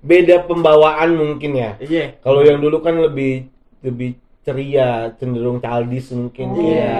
Beda 0.00 0.40
pembawaan 0.48 1.20
mungkin 1.20 1.52
ya. 1.52 1.76
Iya. 1.84 2.16
Kalau 2.24 2.40
yang 2.40 2.64
dulu 2.64 2.80
kan 2.80 2.96
lebih 2.96 3.52
lebih 3.84 4.16
ceria, 4.44 4.90
cenderung 5.16 5.58
childish 5.58 6.12
mungkin. 6.12 6.46
Oh. 6.52 6.60
Iya. 6.60 6.96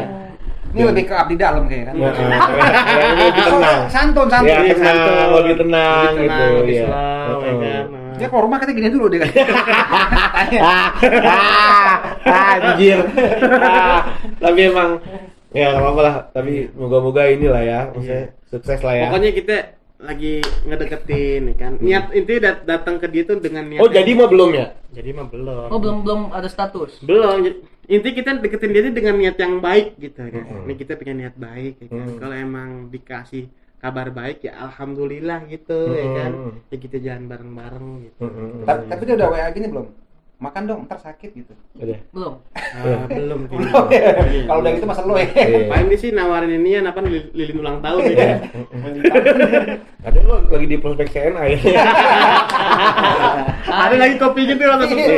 Ini 0.75 0.83
lebih 0.91 1.05
ke 1.07 1.15
abdi 1.15 1.37
dalam 1.39 1.71
kayaknya 1.71 1.87
kan. 1.87 1.95
Nah, 1.95 2.11
lebih 3.21 3.43
tenang. 3.47 3.81
Santun, 3.87 4.27
santun. 4.27 4.49
Ya, 4.51 4.59
Iya, 4.59 4.75
tenang, 4.75 4.97
santun. 4.99 5.31
lebih 5.39 5.55
tenang 5.61 6.11
Lebih 6.11 6.19
gitu. 6.19 6.33
tenang, 6.35 6.51
lebih 6.59 6.75
ya. 6.75 6.87
slow, 6.89 7.39
ya 7.39 7.45
Heeh. 7.45 7.61
kan. 7.63 7.85
Dia 8.15 8.27
keluar 8.31 8.45
rumah 8.47 8.59
kita 8.59 8.71
gini 8.73 8.89
dulu 8.91 9.07
deh 9.07 9.19
kan. 9.19 9.31
ah, 10.63 10.89
ah, 11.27 11.93
ah, 12.27 12.53
anjir. 12.59 12.99
Ah, 13.61 14.01
tapi 14.39 14.61
emang 14.65 14.91
ya 15.51 15.67
nggak 15.71 15.83
apa-apa 15.83 16.01
lah. 16.03 16.15
Tapi 16.31 16.53
moga-moga 16.75 17.23
inilah 17.27 17.63
ya, 17.63 17.81
maksudnya 17.91 18.25
sukses 18.47 18.81
lah 18.83 18.95
ya. 18.95 19.07
Pokoknya 19.11 19.31
kita 19.31 19.57
lagi 19.97 20.35
ngedeketin 20.65 21.43
ya 21.49 21.57
kan. 21.57 21.73
Niat 21.79 22.05
intinya 22.13 22.41
dat- 22.45 22.65
datang 22.67 22.99
ke 22.99 23.07
dia 23.07 23.23
tuh 23.25 23.39
dengan 23.39 23.65
niat. 23.65 23.79
Oh 23.79 23.89
jadi 23.89 24.11
mah 24.13 24.27
belum 24.27 24.51
ya? 24.53 24.67
Jadi 24.91 25.11
mah 25.11 25.27
belum. 25.27 25.69
Oh 25.71 25.79
belum 25.79 25.97
belum 26.03 26.21
ada 26.31 26.47
status. 26.47 26.99
belum 27.01 27.47
inti 27.85 28.11
kita 28.13 28.41
deketin 28.41 28.73
dia 28.73 28.83
tuh 28.83 28.95
dengan 28.95 29.15
niat 29.15 29.37
yang 29.37 29.61
baik 29.61 30.01
gitu 30.01 30.17
kan 30.17 30.33
Mm-mm. 30.33 30.65
ini 30.65 30.75
kita 30.75 30.97
punya 30.97 31.13
niat 31.15 31.37
baik 31.37 31.75
ya 31.79 31.89
kan 31.91 32.07
Mm. 32.09 32.17
kalau 32.17 32.33
emang 32.35 32.71
dikasih 32.89 33.45
kabar 33.77 34.09
baik 34.09 34.41
ya 34.41 34.57
alhamdulillah 34.59 35.45
gitu 35.47 35.93
ya 35.93 36.09
kan 36.17 36.33
Mm-mm. 36.33 36.53
ya 36.73 36.77
kita 36.81 36.97
jalan 36.97 37.29
bareng-bareng 37.29 37.89
gitu 38.03 38.25
Mm-mm. 38.25 38.65
tapi, 38.65 38.83
tapi 38.89 39.03
dia 39.05 39.15
udah 39.15 39.29
WA 39.29 39.49
gini 39.53 39.67
belum? 39.69 39.87
Makan 40.45 40.69
dong, 40.69 40.85
ntar 40.85 41.01
sakit 41.01 41.33
gitu. 41.33 41.57
Udah. 41.75 41.97
Belum. 42.13 42.37
Ah, 42.53 43.09
belum. 43.19 43.49
Belum 43.49 43.85
ya? 43.89 44.13
Iya. 44.21 44.45
Kalau 44.45 44.61
udah 44.61 44.73
gitu 44.77 44.85
masa 44.85 45.01
lu 45.03 45.17
ya. 45.17 45.25
Iya. 45.25 45.73
paling 45.73 45.89
dia 45.89 45.97
sih 45.97 46.13
nawarin 46.13 46.53
ini 46.53 46.77
ya 46.77 46.85
apa 46.85 47.01
li- 47.01 47.33
lilin 47.33 47.57
ulang 47.59 47.81
tahun 47.81 48.13
ya 48.13 48.45
Ada 50.05 50.21
lo 50.21 50.45
lagi 50.45 50.67
di 50.69 50.77
prospek 50.77 51.09
CNA 51.09 51.43
ya? 51.49 51.59
ada 53.89 53.97
lagi 53.97 54.21
kopi 54.21 54.45
gitu 54.45 54.61
atau 54.63 54.85
susu 54.85 55.17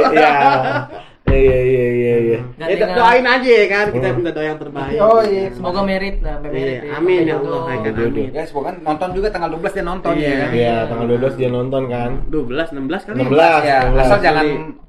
Iya. 1.26 1.34
Iya 1.36 1.58
iya 1.62 1.86
iya 1.90 2.14
iya. 2.18 2.38
Ya 2.76 2.86
doain 2.88 3.26
aja 3.26 3.50
ya 3.52 3.66
kan 3.66 3.86
kita 3.90 4.06
Hmm. 4.06 4.16
minta 4.16 4.30
doa 4.30 4.44
yang 4.44 4.58
terbaik 4.58 4.98
Oh 4.98 5.20
iya. 5.20 5.50
Semoga 5.50 5.80
merit 5.82 6.16
lah, 6.20 6.36
merit. 6.40 6.56
Iya, 6.56 6.96
amin 6.96 7.20
ya 7.22 7.36
Allah, 7.36 7.60
kan, 7.66 7.92
amin. 7.92 8.28
Ya 8.30 8.42
semoga 8.44 8.70
nonton 8.76 9.08
juga 9.12 9.28
tanggal 9.28 9.50
12 9.52 9.72
dia 9.72 9.84
nonton 9.84 10.12
Iya. 10.14 10.28
ya. 10.28 10.46
Iya, 10.50 10.74
tanggal 10.86 11.06
12 11.08 11.34
dia 11.34 11.48
nonton 11.48 11.82
kan. 11.86 12.10
12 12.28 12.68
16 12.72 13.00
kali 13.04 13.16
16. 13.20 13.62
Ya, 13.62 13.78
16. 13.84 14.00
asal 14.00 14.18
jangan 14.20 14.46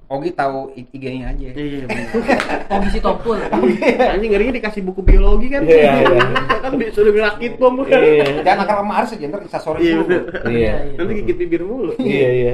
Ogi 0.07 0.31
tahu 0.31 0.71
IG-nya 0.71 1.35
aja. 1.35 1.51
iya 1.51 1.83
bener. 1.83 2.07
Oh 2.71 2.79
gisi 2.79 3.03
tompul. 3.03 3.35
anjing 3.43 4.31
ngerinya 4.31 4.55
dikasih 4.55 4.79
buku 4.79 5.03
biologi 5.03 5.51
kan 5.51 5.67
Iya, 5.67 5.99
iya. 5.99 6.23
kan 6.63 6.71
sudah 6.95 7.11
rakit 7.27 7.59
bom 7.59 7.75
kan 7.83 7.99
Iya. 7.99 8.39
Jangan 8.39 8.63
akal 8.63 8.75
sama 8.79 8.93
Ars 9.03 9.11
aja, 9.11 9.25
ntar 9.27 9.43
bisa 9.43 9.59
sore 9.59 9.83
Iya, 9.83 9.99
dulu. 9.99 10.15
Iya. 10.47 10.73
nanti 10.95 11.11
gigit 11.11 11.37
bibir 11.37 11.61
mulu 11.61 11.91
Iya 11.99 12.29
iya. 12.31 12.53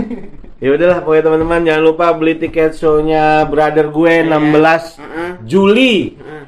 Ya 0.64 0.72
udahlah 0.72 1.04
pokoknya 1.04 1.28
teman-teman 1.28 1.60
jangan 1.60 1.82
lupa 1.84 2.06
beli 2.16 2.40
tiket 2.40 2.72
show-nya 2.72 3.44
brother 3.44 3.92
gue 3.92 4.14
16 4.24 4.32
Heeh. 4.32 5.30
Juli. 5.44 6.16
Heeh. 6.16 6.44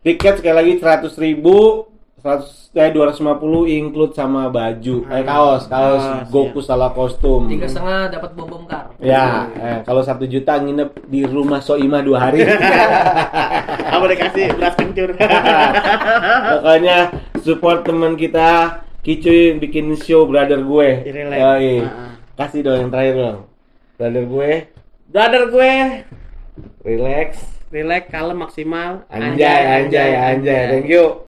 Tiket 0.00 0.40
sekali 0.40 0.56
lagi 0.56 0.72
100 0.80 1.12
ribu 1.20 1.84
100 2.24 2.72
eh 2.72 2.88
250 2.96 3.20
include 3.66 4.12
sama 4.14 4.46
baju 4.48 5.02
eh 5.04 5.24
kaos 5.26 5.66
kaos 5.66 6.00
Kaos, 6.00 6.28
Goku 6.30 6.60
salah 6.62 6.94
kostum 6.94 7.50
Tiga 7.50 7.66
setengah 7.66 8.12
dapat 8.12 8.30
bom 8.38 8.46
bom 8.46 8.62
kar. 8.62 8.94
ya 9.02 9.50
eh, 9.52 9.78
kalau 9.82 10.04
satu 10.06 10.22
juta 10.24 10.54
nginep 10.54 11.10
di 11.10 11.26
rumah 11.26 11.58
Soima 11.58 11.98
dua 11.98 12.30
hari 12.30 12.46
apa 13.96 14.04
dikasih 14.06 14.54
beras 14.54 14.78
kencur 14.78 15.16
pokoknya 16.54 16.98
support 17.42 17.82
teman 17.84 18.14
kita 18.14 18.80
Kicuy 19.00 19.56
bikin 19.56 19.96
show 19.96 20.28
brother 20.28 20.60
gue. 20.60 20.88
Yoi. 21.08 21.80
Heeh. 21.80 22.09
Kasih 22.40 22.60
dong 22.64 22.78
yang 22.86 22.90
terakhir 22.90 23.14
dong. 23.20 23.38
Brother 24.00 24.24
gue. 24.24 24.52
Brother 25.12 25.42
gue. 25.52 25.74
Relax. 26.86 27.28
Relax 27.70 28.02
kalem 28.08 28.38
maksimal. 28.40 29.04
Anjay 29.12 29.60
anjay 29.86 30.10
anjay 30.16 30.62
thank 30.72 30.88
you 30.90 31.14